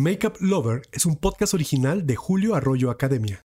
Makeup 0.00 0.36
Lover 0.40 0.80
es 0.92 1.04
un 1.04 1.16
podcast 1.16 1.52
original 1.52 2.06
de 2.06 2.16
Julio 2.16 2.54
Arroyo 2.54 2.90
Academia. 2.90 3.44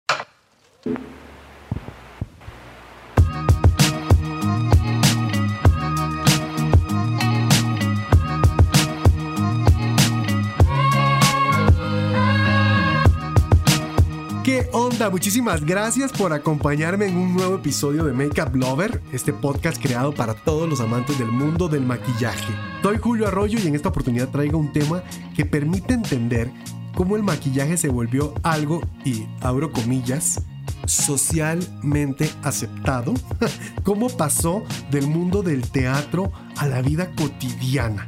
Muchísimas 15.11 15.63
gracias 15.63 16.11
por 16.11 16.33
acompañarme 16.33 17.05
en 17.05 17.15
un 17.15 17.35
nuevo 17.35 17.57
episodio 17.57 18.05
de 18.05 18.11
Makeup 18.11 18.55
Lover, 18.55 19.01
este 19.13 19.33
podcast 19.33 19.79
creado 19.79 20.11
para 20.13 20.33
todos 20.33 20.67
los 20.67 20.81
amantes 20.81 21.19
del 21.19 21.27
mundo 21.27 21.67
del 21.67 21.85
maquillaje. 21.85 22.51
Soy 22.81 22.97
Julio 22.97 23.27
Arroyo 23.27 23.59
y 23.59 23.67
en 23.67 23.75
esta 23.75 23.89
oportunidad 23.89 24.29
traigo 24.29 24.57
un 24.57 24.73
tema 24.73 25.03
que 25.35 25.45
permite 25.45 25.93
entender 25.93 26.49
cómo 26.95 27.15
el 27.15 27.23
maquillaje 27.23 27.77
se 27.77 27.87
volvió 27.87 28.33
algo, 28.41 28.81
y 29.03 29.27
abro 29.41 29.71
comillas, 29.71 30.41
socialmente 30.87 32.29
aceptado, 32.41 33.13
cómo 33.83 34.09
pasó 34.09 34.63
del 34.89 35.07
mundo 35.07 35.43
del 35.43 35.69
teatro 35.69 36.31
a 36.57 36.65
la 36.65 36.81
vida 36.81 37.11
cotidiana. 37.15 38.07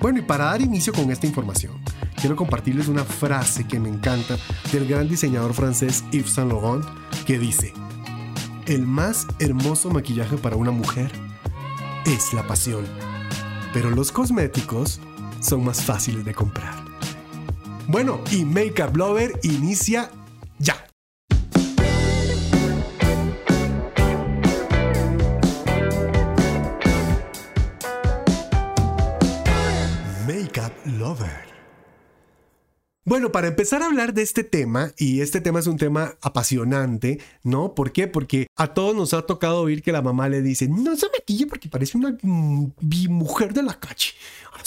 Bueno, 0.00 0.18
y 0.18 0.22
para 0.22 0.46
dar 0.46 0.62
inicio 0.62 0.92
con 0.92 1.12
esta 1.12 1.26
información, 1.28 1.72
quiero 2.24 2.36
compartirles 2.36 2.88
una 2.88 3.04
frase 3.04 3.68
que 3.68 3.78
me 3.78 3.90
encanta 3.90 4.38
del 4.72 4.88
gran 4.88 5.06
diseñador 5.06 5.52
francés 5.52 6.02
Yves 6.10 6.32
Saint 6.32 6.50
Laurent 6.50 6.82
que 7.26 7.38
dice, 7.38 7.74
el 8.64 8.86
más 8.86 9.26
hermoso 9.40 9.90
maquillaje 9.90 10.38
para 10.38 10.56
una 10.56 10.70
mujer 10.70 11.12
es 12.06 12.32
la 12.32 12.46
pasión, 12.46 12.86
pero 13.74 13.90
los 13.90 14.10
cosméticos 14.10 15.00
son 15.40 15.66
más 15.66 15.82
fáciles 15.82 16.24
de 16.24 16.32
comprar. 16.32 16.74
Bueno, 17.88 18.22
y 18.30 18.46
Makeup 18.46 18.96
Lover 18.96 19.38
inicia 19.42 20.10
ya. 20.58 20.82
Makeup 30.26 30.72
Lover. 30.86 31.43
Bueno, 33.06 33.32
para 33.32 33.48
empezar 33.48 33.82
a 33.82 33.86
hablar 33.86 34.14
de 34.14 34.22
este 34.22 34.44
tema, 34.44 34.92
y 34.96 35.20
este 35.20 35.42
tema 35.42 35.58
es 35.58 35.66
un 35.66 35.76
tema 35.76 36.16
apasionante, 36.22 37.20
¿no? 37.42 37.74
¿Por 37.74 37.92
qué? 37.92 38.08
Porque 38.08 38.46
a 38.56 38.72
todos 38.72 38.96
nos 38.96 39.12
ha 39.12 39.26
tocado 39.26 39.60
oír 39.60 39.82
que 39.82 39.92
la 39.92 40.00
mamá 40.00 40.30
le 40.30 40.40
dice, 40.40 40.68
no 40.68 40.96
se 40.96 41.08
maquille 41.10 41.46
porque 41.46 41.68
parece 41.68 41.98
una 41.98 42.16
mm, 42.22 42.72
mujer 43.10 43.52
de 43.52 43.62
la 43.62 43.78
calle, 43.78 44.12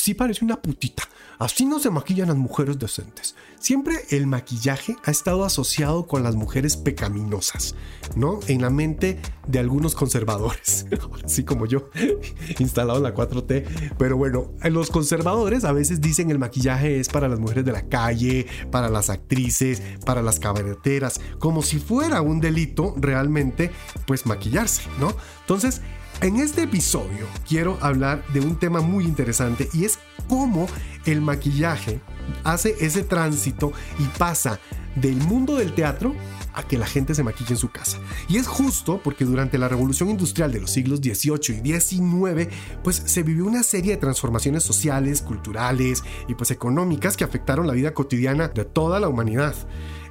así 0.07 0.13
parece 0.13 0.45
una 0.45 0.61
putita, 0.61 1.03
así 1.37 1.65
no 1.65 1.79
se 1.79 1.89
maquillan 1.89 2.29
las 2.29 2.37
mujeres 2.37 2.79
decentes. 2.79 3.35
Siempre 3.59 3.95
el 4.11 4.25
maquillaje 4.25 4.95
ha 5.03 5.11
estado 5.11 5.43
asociado 5.43 6.07
con 6.07 6.23
las 6.23 6.35
mujeres 6.35 6.77
pecaminosas, 6.77 7.75
¿no? 8.15 8.39
En 8.47 8.61
la 8.61 8.69
mente 8.69 9.19
de 9.47 9.59
algunos 9.59 9.95
conservadores, 9.95 10.85
así 11.25 11.43
como 11.43 11.65
yo, 11.65 11.89
instalado 12.59 12.99
en 12.99 13.03
la 13.03 13.13
4T. 13.13 13.95
Pero 13.97 14.15
bueno, 14.15 14.53
los 14.63 14.91
conservadores 14.91 15.65
a 15.65 15.73
veces 15.73 15.99
dicen 15.99 16.31
el 16.31 16.39
maquillaje 16.39 17.01
es 17.01 17.09
para 17.09 17.27
las 17.27 17.41
mujeres 17.41 17.65
de 17.65 17.73
la 17.73 17.89
calle, 17.89 18.47
para 18.71 18.87
las 18.87 19.09
actrices, 19.09 19.81
para 20.05 20.21
las 20.21 20.39
cabareteras, 20.39 21.19
como 21.37 21.63
si 21.63 21.79
fuera 21.79 22.21
un 22.21 22.39
delito 22.39 22.95
realmente, 22.95 23.71
pues 24.05 24.25
maquillarse, 24.25 24.83
¿no? 25.01 25.13
Entonces, 25.41 25.81
en 26.21 26.37
este 26.37 26.63
episodio 26.63 27.27
quiero 27.47 27.77
hablar 27.81 28.25
de 28.33 28.39
un 28.39 28.57
tema 28.57 28.81
muy 28.81 29.05
interesante 29.05 29.69
y 29.73 29.85
es 29.85 29.99
cómo 30.27 30.67
el 31.05 31.21
maquillaje 31.21 32.01
hace 32.43 32.75
ese 32.79 33.03
tránsito 33.03 33.71
y 33.99 34.03
pasa 34.17 34.59
del 34.95 35.15
mundo 35.15 35.55
del 35.55 35.73
teatro 35.73 36.15
a 36.53 36.63
que 36.63 36.77
la 36.77 36.87
gente 36.87 37.13
se 37.13 37.23
maquille 37.23 37.51
en 37.51 37.57
su 37.57 37.69
casa. 37.69 37.99
Y 38.27 38.37
es 38.37 38.47
justo 38.47 38.99
porque 39.03 39.25
durante 39.25 39.59
la 39.59 39.67
revolución 39.67 40.09
industrial 40.09 40.51
de 40.51 40.59
los 40.59 40.71
siglos 40.71 40.99
XVIII 40.99 41.61
y 41.63 41.79
XIX, 41.79 42.51
pues 42.83 43.03
se 43.05 43.21
vivió 43.21 43.45
una 43.45 43.61
serie 43.61 43.91
de 43.91 44.01
transformaciones 44.01 44.63
sociales, 44.63 45.21
culturales 45.21 46.03
y 46.27 46.33
pues 46.33 46.49
económicas 46.49 47.15
que 47.15 47.23
afectaron 47.23 47.67
la 47.67 47.73
vida 47.73 47.93
cotidiana 47.93 48.47
de 48.47 48.65
toda 48.65 48.99
la 48.99 49.07
humanidad. 49.07 49.53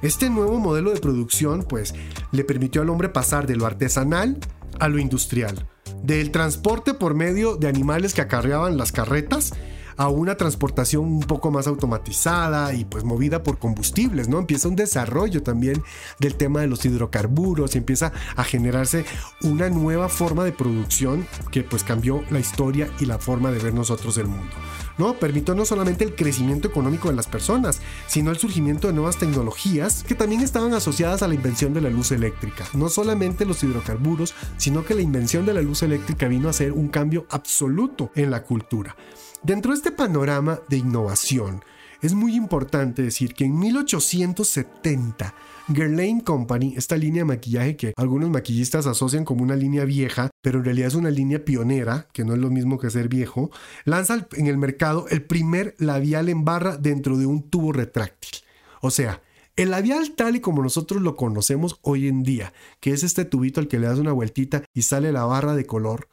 Este 0.01 0.29
nuevo 0.29 0.57
modelo 0.57 0.91
de 0.91 1.01
producción 1.01 1.65
pues 1.67 1.93
le 2.31 2.45
permitió 2.45 2.81
al 2.81 2.89
hombre 2.89 3.09
pasar 3.09 3.45
de 3.45 3.57
lo 3.57 3.65
artesanal 3.65 4.37
a 4.79 4.87
lo 4.87 4.99
industrial, 4.99 5.67
del 6.03 6.31
transporte 6.31 6.93
por 6.93 7.13
medio 7.13 7.55
de 7.55 7.67
animales 7.67 8.13
que 8.13 8.21
acarreaban 8.21 8.77
las 8.77 8.91
carretas 8.91 9.53
a 9.97 10.09
una 10.09 10.37
transportación 10.37 11.03
un 11.03 11.19
poco 11.21 11.51
más 11.51 11.67
automatizada 11.67 12.73
y 12.73 12.85
pues 12.85 13.03
movida 13.03 13.43
por 13.43 13.57
combustibles, 13.57 14.29
¿no? 14.29 14.39
Empieza 14.39 14.67
un 14.67 14.75
desarrollo 14.75 15.43
también 15.43 15.83
del 16.19 16.35
tema 16.35 16.61
de 16.61 16.67
los 16.67 16.85
hidrocarburos 16.85 17.75
y 17.75 17.79
empieza 17.79 18.11
a 18.35 18.43
generarse 18.43 19.05
una 19.41 19.69
nueva 19.69 20.07
forma 20.09 20.43
de 20.43 20.51
producción 20.51 21.27
que 21.51 21.63
pues 21.63 21.83
cambió 21.83 22.23
la 22.29 22.39
historia 22.39 22.89
y 22.99 23.05
la 23.05 23.17
forma 23.17 23.51
de 23.51 23.59
ver 23.59 23.73
nosotros 23.73 24.17
el 24.17 24.27
mundo. 24.27 24.53
¿no? 24.97 25.13
Permitió 25.13 25.55
no 25.55 25.65
solamente 25.65 26.03
el 26.03 26.15
crecimiento 26.15 26.67
económico 26.67 27.09
de 27.09 27.15
las 27.15 27.27
personas, 27.27 27.81
sino 28.07 28.31
el 28.31 28.37
surgimiento 28.37 28.87
de 28.87 28.93
nuevas 28.93 29.17
tecnologías 29.17 30.03
que 30.03 30.15
también 30.15 30.41
estaban 30.41 30.73
asociadas 30.73 31.21
a 31.21 31.27
la 31.27 31.35
invención 31.35 31.73
de 31.73 31.81
la 31.81 31.89
luz 31.89 32.11
eléctrica. 32.11 32.65
No 32.73 32.89
solamente 32.89 33.45
los 33.45 33.63
hidrocarburos, 33.63 34.33
sino 34.57 34.85
que 34.85 34.95
la 34.95 35.01
invención 35.01 35.45
de 35.45 35.53
la 35.53 35.61
luz 35.61 35.83
eléctrica 35.83 36.27
vino 36.27 36.49
a 36.49 36.53
ser 36.53 36.71
un 36.71 36.87
cambio 36.87 37.25
absoluto 37.29 38.11
en 38.15 38.31
la 38.31 38.43
cultura. 38.43 38.95
Dentro 39.43 39.71
de 39.71 39.77
este 39.77 39.91
panorama 39.91 40.59
de 40.67 40.77
innovación, 40.77 41.63
es 42.01 42.13
muy 42.13 42.35
importante 42.35 43.01
decir 43.01 43.33
que 43.33 43.45
en 43.45 43.57
1870, 43.57 45.33
Guerlain 45.67 46.21
Company, 46.21 46.73
esta 46.75 46.97
línea 46.97 47.21
de 47.21 47.25
maquillaje 47.25 47.75
que 47.75 47.93
algunos 47.97 48.29
maquillistas 48.29 48.87
asocian 48.87 49.25
como 49.25 49.43
una 49.43 49.55
línea 49.55 49.85
vieja, 49.85 50.29
pero 50.41 50.59
en 50.59 50.65
realidad 50.65 50.87
es 50.87 50.95
una 50.95 51.11
línea 51.11 51.45
pionera, 51.45 52.07
que 52.13 52.25
no 52.25 52.33
es 52.33 52.39
lo 52.39 52.49
mismo 52.49 52.77
que 52.77 52.89
ser 52.89 53.09
viejo, 53.09 53.51
lanza 53.85 54.27
en 54.33 54.47
el 54.47 54.57
mercado 54.57 55.07
el 55.09 55.23
primer 55.23 55.75
labial 55.77 56.29
en 56.29 56.43
barra 56.43 56.77
dentro 56.77 57.17
de 57.17 57.25
un 57.25 57.49
tubo 57.49 57.71
retráctil. 57.71 58.41
O 58.81 58.91
sea, 58.91 59.21
el 59.55 59.71
labial 59.71 60.11
tal 60.15 60.35
y 60.35 60.39
como 60.39 60.61
nosotros 60.61 61.01
lo 61.01 61.15
conocemos 61.15 61.79
hoy 61.81 62.07
en 62.07 62.23
día, 62.23 62.53
que 62.79 62.91
es 62.91 63.03
este 63.03 63.25
tubito 63.25 63.59
al 63.59 63.67
que 63.67 63.79
le 63.79 63.87
das 63.87 63.97
una 63.97 64.11
vueltita 64.11 64.63
y 64.73 64.83
sale 64.83 65.11
la 65.11 65.25
barra 65.25 65.55
de 65.55 65.65
color, 65.65 66.09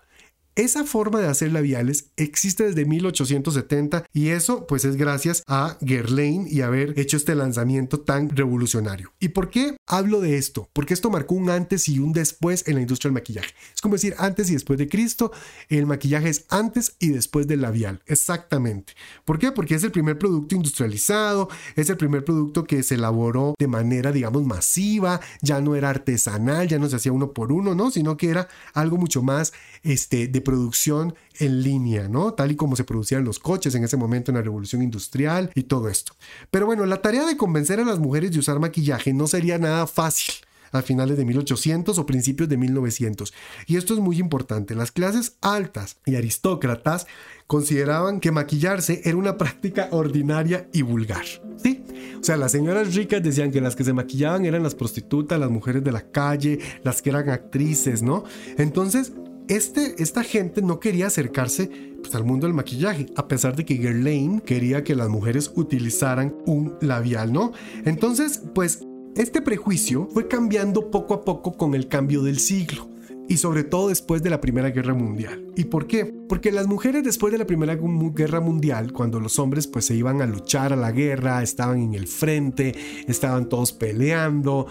esa 0.57 0.85
forma 0.85 1.21
de 1.21 1.29
hacer 1.29 1.53
labiales 1.53 2.11
existe 2.17 2.65
desde 2.65 2.85
1870 2.85 4.05
y 4.13 4.29
eso 4.29 4.67
pues 4.67 4.85
es 4.85 4.97
gracias 4.97 5.43
a 5.47 5.77
Guerlain 5.81 6.47
y 6.49 6.61
haber 6.61 6.99
hecho 6.99 7.17
este 7.17 7.35
lanzamiento 7.35 8.01
tan 8.01 8.29
revolucionario. 8.29 9.13
¿Y 9.19 9.29
por 9.29 9.51
qué 9.51 9.77
hablo 9.87 10.21
de 10.21 10.37
esto? 10.37 10.69
Porque 10.73 10.95
esto 10.95 11.11
marcó 11.11 11.35
un 11.35 11.51
antes 11.51 11.89
y 11.89 11.99
un 11.99 12.13
después 12.13 12.69
en 12.69 12.77
la 12.77 12.83
industria 12.83 13.09
del 13.09 13.15
maquillaje. 13.15 13.51
Es 13.75 13.81
como 13.81 13.95
decir 13.95 14.15
antes 14.19 14.49
y 14.51 14.55
después 14.55 14.79
de 14.79 14.89
Cristo, 14.89 15.33
el 15.69 15.87
maquillaje 15.87 16.29
es 16.29 16.45
antes 16.49 16.97
y 16.99 17.09
después 17.09 17.47
del 17.47 17.63
labial, 17.63 18.03
exactamente. 18.07 18.95
¿Por 19.25 19.39
qué? 19.39 19.53
Porque 19.53 19.75
es 19.75 19.85
el 19.85 19.91
primer 19.91 20.19
producto 20.19 20.55
industrializado, 20.55 21.49
es 21.77 21.91
el 21.91 21.97
primer 21.97 22.25
producto 22.25 22.65
que 22.65 22.83
se 22.83 22.95
elaboró 22.95 23.55
de 23.59 23.67
manera 23.67 24.13
digamos 24.13 24.45
masiva, 24.45 25.21
ya 25.43 25.61
no 25.61 25.75
era 25.75 25.91
artesanal, 25.91 26.69
ya 26.69 26.79
no 26.79 26.89
se 26.89 26.97
hacía 26.97 27.13
uno 27.13 27.33
por 27.33 27.53
uno, 27.53 27.75
¿no? 27.75 27.91
Sino 27.91 28.17
que 28.17 28.31
era 28.31 28.49
algo 28.73 28.97
mucho 28.97 29.23
más 29.23 29.53
este, 29.85 30.27
de 30.27 30.41
producción 30.41 31.15
en 31.39 31.63
línea, 31.63 32.09
¿no? 32.09 32.35
Tal 32.35 32.53
y 32.53 32.57
como 32.57 32.75
se 32.75 32.85
producían 32.85 33.25
los 33.25 33.39
coches 33.39 33.75
en 33.75 33.85
ese 33.85 33.97
momento 33.97 34.31
en 34.31 34.37
la 34.37 34.43
revolución 34.43 34.83
industrial 34.83 35.51
y 35.55 35.65
todo 35.65 35.89
esto. 35.89 36.15
Pero 36.51 36.67
bueno, 36.67 36.87
la 36.87 37.03
tarea 37.03 37.25
de 37.25 37.37
convencer 37.37 37.79
a 37.81 37.85
las 37.85 37.99
mujeres 37.99 38.33
de 38.33 38.39
usar 38.39 38.59
maquillaje 38.59 39.13
no 39.13 39.27
sería 39.27 39.59
nada 39.59 39.87
fácil 39.87 40.35
a 40.79 40.83
finales 40.83 41.17
de 41.17 41.25
1800 41.25 41.99
o 41.99 42.07
principios 42.07 42.49
de 42.49 42.57
1900. 42.57 43.33
Y 43.67 43.77
esto 43.77 43.95
es 43.95 44.01
muy 44.01 44.19
importante. 44.19 44.75
Las 44.75 44.91
clases 44.91 45.37
altas 45.41 45.99
y 46.05 46.17
aristócratas 46.17 47.07
consideraban 47.47 48.21
que 48.21 48.33
maquillarse 48.33 49.03
era 49.05 49.17
una 49.17 49.37
práctica 49.37 49.89
ordinaria 49.93 50.69
y 50.73 50.83
vulgar. 50.83 51.25
¿Sí? 51.63 51.85
O 52.21 52.25
sea, 52.25 52.37
las 52.37 52.53
señoras 52.53 52.95
ricas 52.95 53.23
decían 53.23 53.51
que 53.51 53.61
las 53.61 53.77
que 53.77 53.85
se 53.85 53.93
maquillaban 53.93 54.45
eran 54.45 54.63
las 54.63 54.75
prostitutas, 54.75 55.39
las 55.39 55.51
mujeres 55.51 55.85
de 55.85 55.93
la 55.93 56.11
calle, 56.11 56.59
las 56.83 57.03
que 57.03 57.11
eran 57.11 57.29
actrices, 57.29 58.03
¿no? 58.03 58.25
Entonces, 58.59 59.13
este, 59.49 60.03
esta 60.03 60.23
gente 60.23 60.63
no 60.63 60.81
quería 60.81 61.09
acercarse 61.09 61.71
pues, 62.01 62.15
al 62.15 62.25
mundo 62.25 62.47
del 62.47 62.55
maquillaje, 62.55 63.07
a 63.17 63.29
pesar 63.29 63.57
de 63.57 63.65
que 63.65 63.75
Guerlain 63.75 64.41
quería 64.41 64.85
que 64.85 64.95
las 64.95 65.09
mujeres 65.09 65.53
utilizaran 65.55 66.35
un 66.47 66.75
labial, 66.81 67.33
¿no? 67.33 67.53
Entonces, 67.85 68.43
pues 68.55 68.81
este 69.17 69.43
prejuicio 69.43 70.09
fue 70.13 70.29
cambiando 70.29 70.91
poco 70.91 71.15
a 71.15 71.25
poco 71.25 71.53
con 71.57 71.75
el 71.75 71.89
cambio 71.89 72.23
del 72.23 72.39
siglo 72.39 72.89
y 73.29 73.37
sobre 73.39 73.65
todo 73.65 73.89
después 73.89 74.23
de 74.23 74.31
la 74.31 74.41
Primera 74.41 74.71
Guerra 74.71 74.95
Mundial. 74.95 75.47
¿Y 75.57 75.65
por 75.65 75.87
qué? 75.87 76.05
Porque 76.29 76.53
las 76.53 76.67
mujeres 76.67 77.05
después 77.05 77.33
de 77.33 77.39
la 77.39 77.47
Primera 77.47 77.77
Guerra 77.77 78.41
Mundial, 78.41 78.93
cuando 78.93 79.21
los 79.21 79.39
hombres 79.39 79.67
pues 79.67 79.87
se 79.87 79.95
iban 79.95 80.21
a 80.21 80.27
luchar 80.27 80.73
a 80.73 80.77
la 80.77 80.93
guerra, 80.93 81.43
estaban 81.43 81.81
en 81.81 81.95
el 81.95 82.07
frente, 82.07 82.75
estaban 83.07 83.49
todos 83.49 83.73
peleando, 83.73 84.67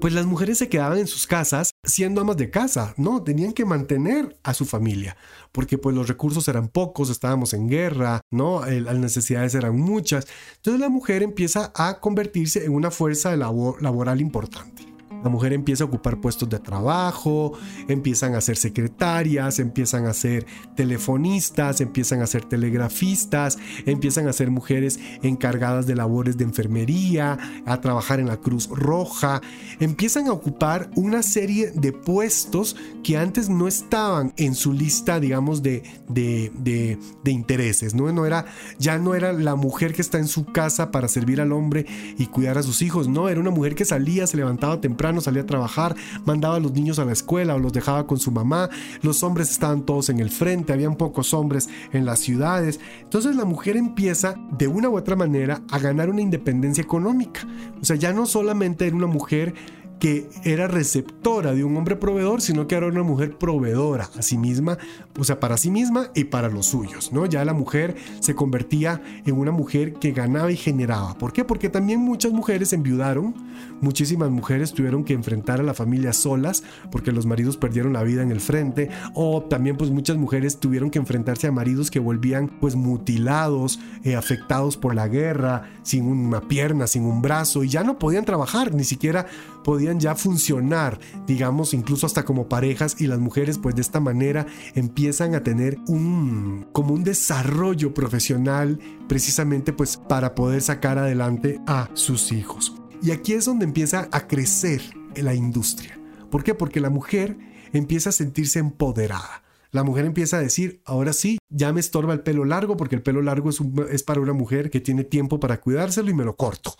pues 0.00 0.14
las 0.14 0.26
mujeres 0.26 0.58
se 0.58 0.68
quedaban 0.68 0.98
en 0.98 1.06
sus 1.06 1.26
casas 1.26 1.74
siendo 1.84 2.20
amas 2.20 2.36
de 2.36 2.50
casa, 2.50 2.94
¿no? 2.96 3.22
Tenían 3.22 3.52
que 3.52 3.64
mantener 3.64 4.36
a 4.42 4.54
su 4.54 4.64
familia, 4.64 5.16
porque 5.52 5.78
pues 5.78 5.94
los 5.94 6.08
recursos 6.08 6.48
eran 6.48 6.68
pocos, 6.68 7.10
estábamos 7.10 7.54
en 7.54 7.68
guerra, 7.68 8.20
¿no? 8.30 8.64
las 8.64 8.96
necesidades 8.96 9.54
eran 9.54 9.78
muchas. 9.78 10.26
Entonces 10.56 10.80
la 10.80 10.88
mujer 10.88 11.22
empieza 11.22 11.72
a 11.74 12.00
convertirse 12.00 12.64
en 12.64 12.72
una 12.72 12.90
fuerza 12.90 13.36
labor, 13.36 13.82
laboral 13.82 14.20
importante. 14.20 14.89
La 15.22 15.30
mujer 15.30 15.52
empieza 15.52 15.84
a 15.84 15.86
ocupar 15.86 16.20
puestos 16.20 16.48
de 16.48 16.58
trabajo, 16.58 17.52
empiezan 17.88 18.34
a 18.34 18.40
ser 18.40 18.56
secretarias, 18.56 19.58
empiezan 19.58 20.06
a 20.06 20.14
ser 20.14 20.46
telefonistas, 20.74 21.80
empiezan 21.80 22.22
a 22.22 22.26
ser 22.26 22.44
telegrafistas, 22.44 23.58
empiezan 23.86 24.28
a 24.28 24.32
ser 24.32 24.50
mujeres 24.50 24.98
encargadas 25.22 25.86
de 25.86 25.94
labores 25.94 26.36
de 26.36 26.44
enfermería, 26.44 27.38
a 27.66 27.80
trabajar 27.80 28.20
en 28.20 28.26
la 28.26 28.38
Cruz 28.38 28.68
Roja, 28.68 29.40
empiezan 29.78 30.28
a 30.28 30.32
ocupar 30.32 30.90
una 30.96 31.22
serie 31.22 31.70
de 31.72 31.92
puestos 31.92 32.76
que 33.02 33.16
antes 33.16 33.48
no 33.48 33.68
estaban 33.68 34.32
en 34.36 34.54
su 34.54 34.72
lista, 34.72 35.20
digamos, 35.20 35.62
de, 35.62 35.82
de, 36.08 36.98
intereses. 37.24 37.94
¿no? 37.94 38.10
No 38.12 38.26
era, 38.26 38.46
ya 38.78 38.98
no 38.98 39.14
era 39.14 39.32
la 39.32 39.54
mujer 39.54 39.92
que 39.92 40.02
está 40.02 40.18
en 40.18 40.28
su 40.28 40.46
casa 40.46 40.90
para 40.90 41.08
servir 41.08 41.40
al 41.40 41.52
hombre 41.52 41.86
y 42.18 42.26
cuidar 42.26 42.58
a 42.58 42.62
sus 42.62 42.82
hijos, 42.82 43.08
no, 43.08 43.28
era 43.28 43.40
una 43.40 43.50
mujer 43.50 43.74
que 43.74 43.84
salía, 43.84 44.26
se 44.26 44.36
levantaba 44.36 44.80
temprano, 44.80 45.09
salía 45.20 45.42
a 45.42 45.46
trabajar, 45.46 45.96
mandaba 46.24 46.56
a 46.56 46.60
los 46.60 46.72
niños 46.72 46.98
a 46.98 47.04
la 47.04 47.12
escuela 47.12 47.54
o 47.54 47.58
los 47.58 47.72
dejaba 47.72 48.06
con 48.06 48.18
su 48.18 48.30
mamá, 48.30 48.68
los 49.02 49.22
hombres 49.22 49.50
estaban 49.50 49.82
todos 49.82 50.08
en 50.10 50.20
el 50.20 50.30
frente, 50.30 50.72
habían 50.72 50.96
pocos 50.96 51.34
hombres 51.34 51.68
en 51.92 52.04
las 52.04 52.20
ciudades. 52.20 52.78
Entonces 53.02 53.36
la 53.36 53.44
mujer 53.44 53.76
empieza 53.76 54.36
de 54.56 54.68
una 54.68 54.88
u 54.88 54.96
otra 54.96 55.16
manera 55.16 55.62
a 55.70 55.78
ganar 55.78 56.10
una 56.10 56.20
independencia 56.20 56.82
económica. 56.82 57.40
O 57.80 57.84
sea, 57.84 57.96
ya 57.96 58.12
no 58.12 58.26
solamente 58.26 58.86
era 58.86 58.96
una 58.96 59.06
mujer 59.06 59.54
que 60.00 60.28
era 60.44 60.66
receptora 60.66 61.52
de 61.52 61.62
un 61.62 61.76
hombre 61.76 61.94
proveedor, 61.94 62.40
sino 62.40 62.66
que 62.66 62.74
era 62.74 62.86
una 62.86 63.02
mujer 63.02 63.36
proveedora 63.36 64.08
a 64.18 64.22
sí 64.22 64.38
misma, 64.38 64.78
o 65.18 65.24
sea, 65.24 65.38
para 65.38 65.58
sí 65.58 65.70
misma 65.70 66.10
y 66.14 66.24
para 66.24 66.48
los 66.48 66.66
suyos, 66.66 67.12
¿no? 67.12 67.26
Ya 67.26 67.44
la 67.44 67.52
mujer 67.52 67.94
se 68.20 68.34
convertía 68.34 69.02
en 69.26 69.36
una 69.36 69.52
mujer 69.52 69.92
que 69.92 70.12
ganaba 70.12 70.50
y 70.50 70.56
generaba. 70.56 71.18
¿Por 71.18 71.34
qué? 71.34 71.44
Porque 71.44 71.68
también 71.68 72.00
muchas 72.00 72.32
mujeres 72.32 72.72
enviudaron, 72.72 73.34
muchísimas 73.82 74.30
mujeres 74.30 74.72
tuvieron 74.72 75.04
que 75.04 75.12
enfrentar 75.12 75.60
a 75.60 75.64
la 75.64 75.74
familia 75.74 76.14
solas 76.14 76.64
porque 76.90 77.12
los 77.12 77.26
maridos 77.26 77.58
perdieron 77.58 77.92
la 77.92 78.02
vida 78.02 78.22
en 78.22 78.30
el 78.30 78.40
frente, 78.40 78.88
o 79.14 79.42
también 79.42 79.76
pues 79.76 79.90
muchas 79.90 80.16
mujeres 80.16 80.58
tuvieron 80.58 80.90
que 80.90 80.98
enfrentarse 80.98 81.46
a 81.46 81.52
maridos 81.52 81.90
que 81.90 82.00
volvían 82.00 82.48
pues 82.60 82.74
mutilados, 82.74 83.78
eh, 84.02 84.16
afectados 84.16 84.78
por 84.78 84.94
la 84.94 85.08
guerra, 85.08 85.70
sin 85.82 86.06
una 86.06 86.40
pierna, 86.40 86.86
sin 86.86 87.04
un 87.04 87.20
brazo, 87.20 87.64
y 87.64 87.68
ya 87.68 87.84
no 87.84 87.98
podían 87.98 88.24
trabajar, 88.24 88.74
ni 88.74 88.84
siquiera 88.84 89.26
podían 89.62 89.89
ya 89.98 90.14
funcionar, 90.14 91.00
digamos, 91.26 91.74
incluso 91.74 92.06
hasta 92.06 92.24
como 92.24 92.48
parejas 92.48 93.00
y 93.00 93.06
las 93.06 93.18
mujeres 93.18 93.58
pues 93.58 93.74
de 93.74 93.80
esta 93.80 93.98
manera 93.98 94.46
empiezan 94.74 95.34
a 95.34 95.42
tener 95.42 95.78
un 95.88 96.68
como 96.72 96.94
un 96.94 97.02
desarrollo 97.02 97.92
profesional 97.94 98.78
precisamente 99.08 99.72
pues 99.72 99.96
para 99.96 100.34
poder 100.34 100.62
sacar 100.62 100.98
adelante 100.98 101.60
a 101.66 101.88
sus 101.94 102.30
hijos. 102.30 102.74
Y 103.02 103.12
aquí 103.12 103.32
es 103.32 103.46
donde 103.46 103.64
empieza 103.64 104.08
a 104.12 104.26
crecer 104.26 104.82
la 105.16 105.34
industria. 105.34 105.98
¿Por 106.30 106.44
qué? 106.44 106.54
Porque 106.54 106.80
la 106.80 106.90
mujer 106.90 107.38
empieza 107.72 108.10
a 108.10 108.12
sentirse 108.12 108.58
empoderada. 108.58 109.42
La 109.72 109.84
mujer 109.84 110.04
empieza 110.04 110.36
a 110.36 110.40
decir, 110.40 110.82
ahora 110.84 111.12
sí, 111.12 111.38
ya 111.48 111.72
me 111.72 111.80
estorba 111.80 112.12
el 112.12 112.20
pelo 112.20 112.44
largo 112.44 112.76
porque 112.76 112.96
el 112.96 113.02
pelo 113.02 113.22
largo 113.22 113.50
es, 113.50 113.60
es 113.90 114.02
para 114.02 114.20
una 114.20 114.32
mujer 114.32 114.68
que 114.68 114.80
tiene 114.80 115.04
tiempo 115.04 115.38
para 115.38 115.60
cuidárselo 115.60 116.10
y 116.10 116.14
me 116.14 116.24
lo 116.24 116.36
corto. 116.36 116.74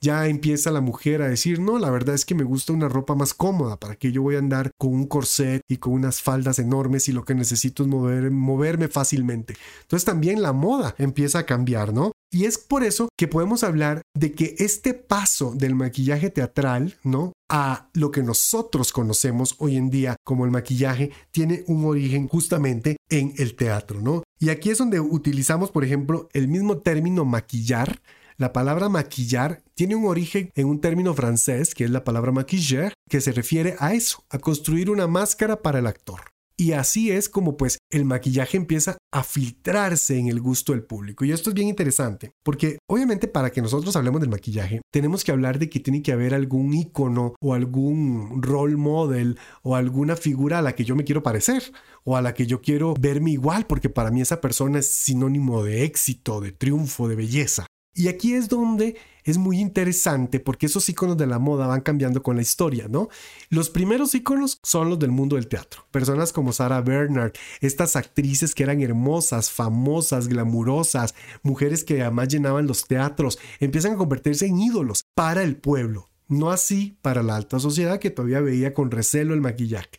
Ya 0.00 0.26
empieza 0.26 0.70
la 0.70 0.80
mujer 0.80 1.22
a 1.22 1.28
decir, 1.28 1.60
no, 1.60 1.78
la 1.78 1.90
verdad 1.90 2.14
es 2.14 2.24
que 2.24 2.34
me 2.34 2.44
gusta 2.44 2.72
una 2.72 2.88
ropa 2.88 3.14
más 3.14 3.34
cómoda, 3.34 3.76
para 3.76 3.96
que 3.96 4.12
yo 4.12 4.22
voy 4.22 4.36
a 4.36 4.38
andar 4.38 4.70
con 4.78 4.94
un 4.94 5.06
corset 5.06 5.62
y 5.68 5.78
con 5.78 5.94
unas 5.94 6.22
faldas 6.22 6.58
enormes 6.58 7.08
y 7.08 7.12
lo 7.12 7.24
que 7.24 7.34
necesito 7.34 7.82
es 7.82 7.88
mover, 7.88 8.30
moverme 8.30 8.88
fácilmente. 8.88 9.54
Entonces 9.82 10.04
también 10.04 10.42
la 10.42 10.52
moda 10.52 10.94
empieza 10.98 11.40
a 11.40 11.46
cambiar, 11.46 11.92
¿no? 11.92 12.12
Y 12.30 12.46
es 12.46 12.56
por 12.56 12.82
eso 12.82 13.08
que 13.18 13.28
podemos 13.28 13.62
hablar 13.62 14.00
de 14.14 14.32
que 14.32 14.54
este 14.58 14.94
paso 14.94 15.52
del 15.54 15.74
maquillaje 15.74 16.30
teatral, 16.30 16.96
¿no? 17.02 17.32
A 17.50 17.90
lo 17.92 18.10
que 18.10 18.22
nosotros 18.22 18.90
conocemos 18.92 19.56
hoy 19.58 19.76
en 19.76 19.90
día 19.90 20.16
como 20.24 20.46
el 20.46 20.50
maquillaje, 20.50 21.10
tiene 21.30 21.62
un 21.66 21.84
origen 21.84 22.28
justamente 22.28 22.96
en 23.10 23.34
el 23.36 23.54
teatro, 23.54 24.00
¿no? 24.00 24.22
Y 24.38 24.48
aquí 24.48 24.70
es 24.70 24.78
donde 24.78 24.98
utilizamos, 24.98 25.70
por 25.70 25.84
ejemplo, 25.84 26.28
el 26.32 26.48
mismo 26.48 26.78
término 26.78 27.26
maquillar, 27.26 28.00
la 28.42 28.52
palabra 28.52 28.88
maquillar 28.88 29.62
tiene 29.74 29.94
un 29.94 30.04
origen 30.04 30.50
en 30.56 30.66
un 30.66 30.80
término 30.80 31.14
francés, 31.14 31.76
que 31.76 31.84
es 31.84 31.90
la 31.90 32.02
palabra 32.02 32.32
maquiller, 32.32 32.92
que 33.08 33.20
se 33.20 33.30
refiere 33.30 33.76
a 33.78 33.94
eso, 33.94 34.24
a 34.30 34.40
construir 34.40 34.90
una 34.90 35.06
máscara 35.06 35.62
para 35.62 35.78
el 35.78 35.86
actor. 35.86 36.22
Y 36.56 36.72
así 36.72 37.10
es 37.10 37.28
como 37.28 37.56
pues 37.56 37.78
el 37.90 38.04
maquillaje 38.04 38.56
empieza 38.56 38.98
a 39.12 39.22
filtrarse 39.22 40.18
en 40.18 40.26
el 40.26 40.40
gusto 40.40 40.72
del 40.72 40.82
público. 40.82 41.24
Y 41.24 41.32
esto 41.32 41.50
es 41.50 41.54
bien 41.54 41.68
interesante, 41.68 42.32
porque 42.42 42.78
obviamente 42.88 43.28
para 43.28 43.50
que 43.50 43.62
nosotros 43.62 43.94
hablemos 43.94 44.20
del 44.20 44.30
maquillaje, 44.30 44.80
tenemos 44.92 45.22
que 45.22 45.32
hablar 45.32 45.58
de 45.58 45.70
que 45.70 45.80
tiene 45.80 46.02
que 46.02 46.12
haber 46.12 46.34
algún 46.34 46.74
icono 46.74 47.34
o 47.40 47.54
algún 47.54 48.42
role 48.42 48.76
model 48.76 49.38
o 49.62 49.76
alguna 49.76 50.16
figura 50.16 50.58
a 50.58 50.62
la 50.62 50.74
que 50.74 50.84
yo 50.84 50.96
me 50.96 51.04
quiero 51.04 51.22
parecer 51.22 51.72
o 52.04 52.16
a 52.16 52.22
la 52.22 52.34
que 52.34 52.46
yo 52.46 52.60
quiero 52.60 52.94
verme 52.98 53.30
igual, 53.30 53.66
porque 53.66 53.88
para 53.88 54.10
mí 54.10 54.20
esa 54.20 54.40
persona 54.40 54.80
es 54.80 54.92
sinónimo 54.92 55.62
de 55.62 55.84
éxito, 55.84 56.40
de 56.40 56.50
triunfo, 56.50 57.08
de 57.08 57.16
belleza. 57.16 57.66
Y 57.94 58.08
aquí 58.08 58.32
es 58.32 58.48
donde 58.48 58.96
es 59.24 59.36
muy 59.36 59.60
interesante 59.60 60.40
porque 60.40 60.66
esos 60.66 60.88
iconos 60.88 61.18
de 61.18 61.26
la 61.26 61.38
moda 61.38 61.66
van 61.66 61.82
cambiando 61.82 62.22
con 62.22 62.36
la 62.36 62.42
historia, 62.42 62.88
¿no? 62.88 63.08
Los 63.50 63.68
primeros 63.68 64.14
iconos 64.14 64.58
son 64.62 64.88
los 64.88 64.98
del 64.98 65.10
mundo 65.10 65.36
del 65.36 65.46
teatro. 65.46 65.84
Personas 65.90 66.32
como 66.32 66.52
Sarah 66.52 66.80
Bernard, 66.80 67.32
estas 67.60 67.94
actrices 67.96 68.54
que 68.54 68.62
eran 68.62 68.80
hermosas, 68.80 69.50
famosas, 69.50 70.28
glamurosas, 70.28 71.14
mujeres 71.42 71.84
que 71.84 72.00
además 72.00 72.28
llenaban 72.28 72.66
los 72.66 72.86
teatros, 72.86 73.38
empiezan 73.60 73.92
a 73.92 73.96
convertirse 73.96 74.46
en 74.46 74.58
ídolos 74.58 75.04
para 75.14 75.42
el 75.42 75.56
pueblo. 75.56 76.08
No 76.28 76.50
así 76.50 76.96
para 77.02 77.22
la 77.22 77.36
alta 77.36 77.60
sociedad 77.60 77.98
que 77.98 78.10
todavía 78.10 78.40
veía 78.40 78.72
con 78.72 78.90
recelo 78.90 79.34
el 79.34 79.42
maquillaje. 79.42 79.90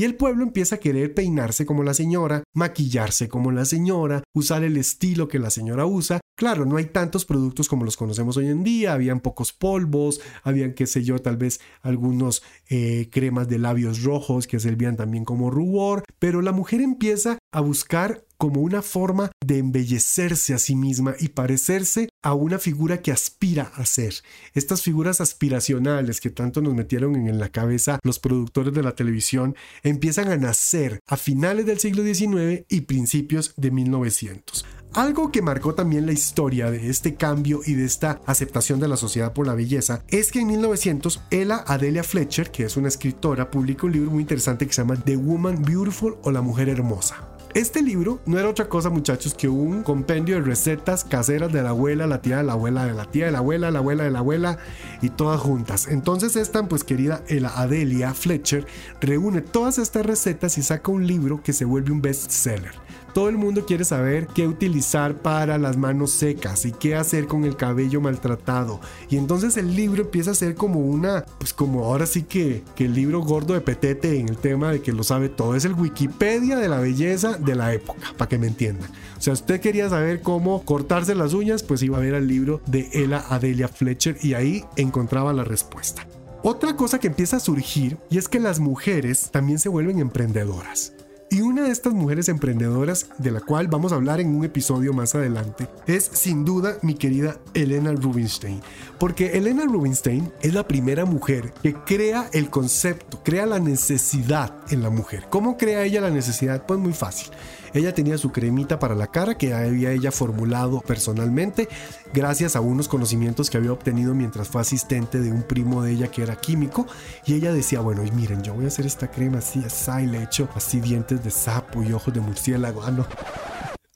Y 0.00 0.04
el 0.04 0.14
pueblo 0.14 0.44
empieza 0.44 0.76
a 0.76 0.78
querer 0.78 1.12
peinarse 1.12 1.66
como 1.66 1.82
la 1.82 1.92
señora, 1.92 2.42
maquillarse 2.54 3.28
como 3.28 3.52
la 3.52 3.66
señora, 3.66 4.22
usar 4.34 4.64
el 4.64 4.78
estilo 4.78 5.28
que 5.28 5.38
la 5.38 5.50
señora 5.50 5.84
usa. 5.84 6.20
Claro, 6.38 6.64
no 6.64 6.78
hay 6.78 6.86
tantos 6.86 7.26
productos 7.26 7.68
como 7.68 7.84
los 7.84 7.98
conocemos 7.98 8.38
hoy 8.38 8.48
en 8.48 8.64
día, 8.64 8.94
habían 8.94 9.20
pocos 9.20 9.52
polvos, 9.52 10.22
habían, 10.42 10.72
qué 10.72 10.86
sé 10.86 11.04
yo, 11.04 11.18
tal 11.18 11.36
vez 11.36 11.60
algunos 11.82 12.42
eh, 12.70 13.10
cremas 13.12 13.46
de 13.50 13.58
labios 13.58 14.02
rojos 14.02 14.46
que 14.46 14.58
servían 14.58 14.96
también 14.96 15.26
como 15.26 15.50
rubor, 15.50 16.02
pero 16.18 16.40
la 16.40 16.52
mujer 16.52 16.80
empieza 16.80 17.36
a 17.52 17.60
buscar 17.60 18.24
como 18.40 18.62
una 18.62 18.80
forma 18.80 19.32
de 19.44 19.58
embellecerse 19.58 20.54
a 20.54 20.58
sí 20.58 20.74
misma 20.74 21.14
y 21.20 21.28
parecerse 21.28 22.08
a 22.22 22.32
una 22.32 22.58
figura 22.58 23.02
que 23.02 23.12
aspira 23.12 23.70
a 23.74 23.84
ser. 23.84 24.14
Estas 24.54 24.80
figuras 24.80 25.20
aspiracionales 25.20 26.22
que 26.22 26.30
tanto 26.30 26.62
nos 26.62 26.74
metieron 26.74 27.16
en 27.16 27.38
la 27.38 27.50
cabeza 27.50 27.98
los 28.02 28.18
productores 28.18 28.72
de 28.72 28.82
la 28.82 28.94
televisión 28.94 29.56
empiezan 29.82 30.28
a 30.28 30.38
nacer 30.38 31.00
a 31.06 31.18
finales 31.18 31.66
del 31.66 31.80
siglo 31.80 32.02
XIX 32.02 32.64
y 32.70 32.80
principios 32.80 33.52
de 33.58 33.70
1900. 33.72 34.64
Algo 34.94 35.30
que 35.30 35.42
marcó 35.42 35.74
también 35.74 36.06
la 36.06 36.12
historia 36.12 36.70
de 36.70 36.88
este 36.88 37.16
cambio 37.16 37.60
y 37.66 37.74
de 37.74 37.84
esta 37.84 38.22
aceptación 38.24 38.80
de 38.80 38.88
la 38.88 38.96
sociedad 38.96 39.34
por 39.34 39.46
la 39.46 39.54
belleza 39.54 40.02
es 40.08 40.32
que 40.32 40.40
en 40.40 40.46
1900 40.46 41.24
Ella 41.30 41.62
Adelia 41.66 42.04
Fletcher, 42.04 42.50
que 42.50 42.64
es 42.64 42.78
una 42.78 42.88
escritora, 42.88 43.50
publica 43.50 43.84
un 43.84 43.92
libro 43.92 44.10
muy 44.10 44.22
interesante 44.22 44.66
que 44.66 44.72
se 44.72 44.80
llama 44.80 44.96
The 44.96 45.16
Woman 45.16 45.62
Beautiful 45.62 46.16
o 46.22 46.30
La 46.30 46.40
Mujer 46.40 46.70
Hermosa. 46.70 47.39
Este 47.54 47.82
libro 47.82 48.20
no 48.26 48.38
era 48.38 48.48
otra 48.48 48.68
cosa, 48.68 48.90
muchachos, 48.90 49.34
que 49.34 49.48
un 49.48 49.82
compendio 49.82 50.36
de 50.36 50.42
recetas 50.42 51.02
caseras 51.02 51.52
de 51.52 51.62
la 51.62 51.70
abuela, 51.70 52.06
la 52.06 52.22
tía 52.22 52.36
de 52.36 52.44
la 52.44 52.52
abuela, 52.52 52.86
de 52.86 52.94
la 52.94 53.06
tía 53.06 53.26
de 53.26 53.32
la 53.32 53.38
abuela, 53.38 53.72
la 53.72 53.80
abuela 53.80 54.04
de 54.04 54.10
la 54.12 54.20
abuela 54.20 54.58
y 55.02 55.08
todas 55.08 55.40
juntas. 55.40 55.88
Entonces 55.88 56.36
esta, 56.36 56.62
pues 56.68 56.84
querida 56.84 57.24
el 57.26 57.46
Adelia 57.46 58.14
Fletcher, 58.14 58.66
reúne 59.00 59.40
todas 59.40 59.78
estas 59.78 60.06
recetas 60.06 60.58
y 60.58 60.62
saca 60.62 60.92
un 60.92 61.08
libro 61.08 61.42
que 61.42 61.52
se 61.52 61.64
vuelve 61.64 61.90
un 61.90 62.00
bestseller. 62.00 62.89
Todo 63.12 63.28
el 63.28 63.36
mundo 63.36 63.66
quiere 63.66 63.84
saber 63.84 64.28
qué 64.28 64.46
utilizar 64.46 65.16
para 65.16 65.58
las 65.58 65.76
manos 65.76 66.12
secas 66.12 66.64
y 66.64 66.72
qué 66.72 66.94
hacer 66.94 67.26
con 67.26 67.44
el 67.44 67.56
cabello 67.56 68.00
maltratado. 68.00 68.80
Y 69.08 69.16
entonces 69.16 69.56
el 69.56 69.74
libro 69.74 70.02
empieza 70.02 70.30
a 70.30 70.34
ser 70.34 70.54
como 70.54 70.80
una, 70.80 71.24
pues 71.38 71.52
como 71.52 71.84
ahora 71.84 72.06
sí 72.06 72.22
que, 72.22 72.62
que 72.74 72.84
el 72.84 72.94
libro 72.94 73.20
gordo 73.20 73.54
de 73.54 73.60
Petete 73.60 74.18
en 74.20 74.28
el 74.28 74.36
tema 74.36 74.70
de 74.70 74.80
que 74.80 74.92
lo 74.92 75.02
sabe 75.02 75.28
todo. 75.28 75.54
Es 75.54 75.64
el 75.64 75.74
Wikipedia 75.74 76.56
de 76.56 76.68
la 76.68 76.78
belleza 76.78 77.36
de 77.36 77.56
la 77.56 77.72
época, 77.74 78.14
para 78.16 78.28
que 78.28 78.38
me 78.38 78.46
entiendan. 78.46 78.90
O 79.18 79.20
sea, 79.20 79.32
usted 79.32 79.60
quería 79.60 79.88
saber 79.88 80.22
cómo 80.22 80.64
cortarse 80.64 81.14
las 81.14 81.34
uñas, 81.34 81.62
pues 81.62 81.82
iba 81.82 81.98
a 81.98 82.00
ver 82.00 82.14
el 82.14 82.28
libro 82.28 82.60
de 82.66 82.88
Ella 82.92 83.24
Adelia 83.28 83.68
Fletcher 83.68 84.16
y 84.22 84.34
ahí 84.34 84.64
encontraba 84.76 85.32
la 85.32 85.44
respuesta. 85.44 86.06
Otra 86.42 86.74
cosa 86.74 86.98
que 86.98 87.08
empieza 87.08 87.36
a 87.36 87.40
surgir 87.40 87.98
y 88.08 88.16
es 88.16 88.28
que 88.28 88.40
las 88.40 88.60
mujeres 88.60 89.30
también 89.30 89.58
se 89.58 89.68
vuelven 89.68 89.98
emprendedoras. 89.98 90.94
Y 91.32 91.42
una 91.42 91.62
de 91.62 91.70
estas 91.70 91.92
mujeres 91.92 92.28
emprendedoras, 92.28 93.06
de 93.18 93.30
la 93.30 93.40
cual 93.40 93.68
vamos 93.68 93.92
a 93.92 93.94
hablar 93.94 94.18
en 94.18 94.34
un 94.34 94.44
episodio 94.44 94.92
más 94.92 95.14
adelante, 95.14 95.68
es 95.86 96.10
sin 96.12 96.44
duda 96.44 96.78
mi 96.82 96.94
querida 96.94 97.36
Elena 97.54 97.92
Rubinstein. 97.92 98.60
Porque 98.98 99.38
Elena 99.38 99.62
Rubinstein 99.64 100.32
es 100.42 100.54
la 100.54 100.66
primera 100.66 101.04
mujer 101.04 101.52
que 101.62 101.74
crea 101.74 102.28
el 102.32 102.50
concepto, 102.50 103.20
crea 103.22 103.46
la 103.46 103.60
necesidad 103.60 104.56
en 104.70 104.82
la 104.82 104.90
mujer. 104.90 105.26
¿Cómo 105.30 105.56
crea 105.56 105.84
ella 105.84 106.00
la 106.00 106.10
necesidad? 106.10 106.66
Pues 106.66 106.80
muy 106.80 106.94
fácil. 106.94 107.30
Ella 107.74 107.94
tenía 107.94 108.18
su 108.18 108.32
cremita 108.32 108.78
para 108.78 108.94
la 108.94 109.06
cara 109.08 109.36
que 109.36 109.54
había 109.54 109.92
ella 109.92 110.12
formulado 110.12 110.80
personalmente 110.80 111.68
gracias 112.12 112.56
a 112.56 112.60
unos 112.60 112.88
conocimientos 112.88 113.50
que 113.50 113.56
había 113.56 113.72
obtenido 113.72 114.14
mientras 114.14 114.48
fue 114.48 114.60
asistente 114.60 115.20
de 115.20 115.30
un 115.30 115.42
primo 115.42 115.82
de 115.82 115.92
ella 115.92 116.08
que 116.08 116.22
era 116.22 116.36
químico 116.36 116.86
y 117.24 117.34
ella 117.34 117.52
decía, 117.52 117.80
bueno, 117.80 118.04
y 118.04 118.10
miren, 118.10 118.42
yo 118.42 118.54
voy 118.54 118.64
a 118.64 118.68
hacer 118.68 118.86
esta 118.86 119.10
crema 119.10 119.38
así, 119.38 119.62
así, 119.64 120.06
le 120.06 120.22
echo 120.22 120.48
así 120.54 120.80
dientes 120.80 121.22
de 121.22 121.30
sapo 121.30 121.82
y 121.82 121.92
ojos 121.92 122.12
de 122.12 122.20
murciélago. 122.20 122.82
Ah, 122.82 122.90
no. 122.90 123.06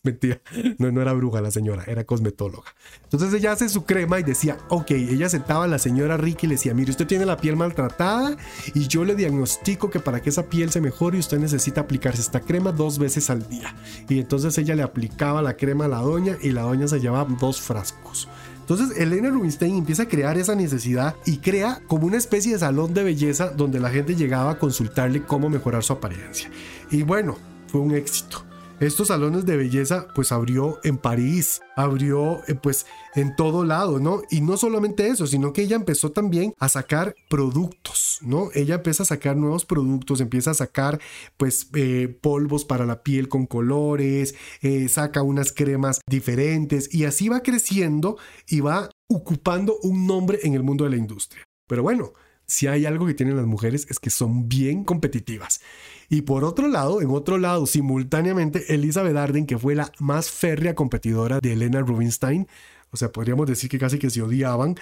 Mentira, 0.04 0.38
no, 0.78 0.92
no 0.92 1.00
era 1.00 1.14
bruja 1.14 1.40
la 1.40 1.50
señora, 1.50 1.84
era 1.87 2.04
cosmetóloga. 2.04 2.75
Entonces 3.04 3.32
ella 3.32 3.52
hace 3.52 3.70
su 3.70 3.87
crema 3.87 4.20
y 4.20 4.23
decía, 4.23 4.58
ok, 4.68 4.90
ella 4.90 5.30
sentaba 5.30 5.64
a 5.64 5.66
la 5.66 5.78
señora 5.78 6.18
Ricky 6.18 6.44
y 6.44 6.49
le 6.50 6.54
decía, 6.56 6.75
mire, 6.75 6.90
usted 6.90 7.06
tiene 7.06 7.25
la 7.25 7.38
piel 7.38 7.56
maltratada 7.56 8.37
y 8.75 8.87
yo 8.87 9.02
le 9.06 9.14
diagnostico 9.14 9.88
que 9.88 10.00
para 10.00 10.20
que 10.20 10.28
esa 10.28 10.42
piel 10.44 10.70
se 10.70 10.82
mejore 10.82 11.18
usted 11.18 11.38
necesita 11.38 11.80
aplicarse 11.80 12.20
esta 12.20 12.40
crema 12.40 12.70
dos 12.70 12.99
veces 12.99 13.30
al 13.30 13.49
día. 13.49 13.75
Y 14.06 14.20
entonces 14.20 14.58
ella 14.58 14.75
le 14.75 14.82
aplicaba 14.82 15.40
la 15.40 15.56
crema 15.56 15.87
a 15.87 15.88
la 15.88 16.00
doña 16.00 16.37
y 16.42 16.50
la 16.50 16.62
doña 16.62 16.87
se 16.87 17.00
llevaba 17.00 17.26
dos 17.40 17.62
frascos. 17.62 18.28
Entonces 18.61 18.99
Elena 18.99 19.30
Rubinstein 19.30 19.78
empieza 19.78 20.02
a 20.02 20.08
crear 20.08 20.37
esa 20.37 20.54
necesidad 20.54 21.16
y 21.25 21.38
crea 21.38 21.80
como 21.87 22.06
una 22.06 22.18
especie 22.18 22.52
de 22.52 22.58
salón 22.58 22.92
de 22.92 23.04
belleza 23.04 23.49
donde 23.49 23.80
la 23.80 23.88
gente 23.88 24.16
llegaba 24.16 24.50
a 24.50 24.58
consultarle 24.58 25.23
cómo 25.23 25.49
mejorar 25.49 25.82
su 25.82 25.94
apariencia. 25.94 26.50
Y 26.90 27.02
bueno, 27.04 27.38
fue 27.68 27.80
un 27.80 27.94
éxito 27.94 28.44
estos 28.81 29.09
salones 29.09 29.47
de 29.47 29.57
belleza 29.57 30.09
pues 30.14 30.33
abrió 30.33 30.81
en 30.83 30.99
París, 30.99 31.61
abrió 31.76 32.43
eh, 32.49 32.54
pues 32.54 32.87
en 33.14 33.37
todo 33.37 33.64
lado, 33.64 34.00
¿no? 34.00 34.23
Y 34.31 34.40
no 34.40 34.57
solamente 34.57 35.07
eso, 35.09 35.26
sino 35.26 35.52
que 35.52 35.62
ella 35.62 35.76
empezó 35.76 36.11
también 36.11 36.54
a 36.59 36.69
sacar 36.69 37.14
productos, 37.28 38.19
¿no? 38.23 38.50
Ella 38.54 38.76
empieza 38.76 39.04
a 39.04 39.07
sacar 39.07 39.37
nuevos 39.37 39.64
productos, 39.64 40.21
empieza 40.21 40.50
a 40.50 40.54
sacar 40.54 41.00
pues 41.37 41.69
eh, 41.75 42.19
polvos 42.21 42.64
para 42.64 42.85
la 42.85 43.02
piel 43.02 43.28
con 43.28 43.47
colores, 43.47 44.35
eh, 44.61 44.88
saca 44.88 45.23
unas 45.23 45.52
cremas 45.52 46.00
diferentes 46.09 46.93
y 46.93 47.04
así 47.04 47.28
va 47.28 47.43
creciendo 47.43 48.19
y 48.49 48.61
va 48.61 48.90
ocupando 49.09 49.78
un 49.83 50.07
nombre 50.07 50.40
en 50.43 50.54
el 50.54 50.62
mundo 50.62 50.85
de 50.85 50.90
la 50.90 50.97
industria. 50.97 51.45
Pero 51.66 51.83
bueno, 51.83 52.12
si 52.46 52.66
hay 52.66 52.86
algo 52.86 53.06
que 53.06 53.14
tienen 53.14 53.36
las 53.36 53.46
mujeres 53.46 53.86
es 53.90 53.98
que 53.98 54.10
son 54.10 54.48
bien 54.48 54.84
competitivas. 54.84 55.60
Y 56.08 56.22
por 56.22 56.44
otro 56.44 56.68
lado, 56.68 57.00
en 57.00 57.10
otro 57.10 57.38
lado, 57.38 57.66
simultáneamente, 57.66 58.74
Elizabeth 58.74 59.16
Arden, 59.16 59.46
que 59.46 59.58
fue 59.58 59.74
la 59.74 59.90
más 59.98 60.30
férrea 60.30 60.74
competidora 60.74 61.40
de 61.40 61.52
Elena 61.52 61.80
Rubinstein, 61.80 62.46
o 62.90 62.96
sea, 62.96 63.10
podríamos 63.10 63.46
decir 63.48 63.68
que 63.68 63.78
casi 63.78 63.98
que 63.98 64.10
se 64.10 64.22
odiaban, 64.22 64.76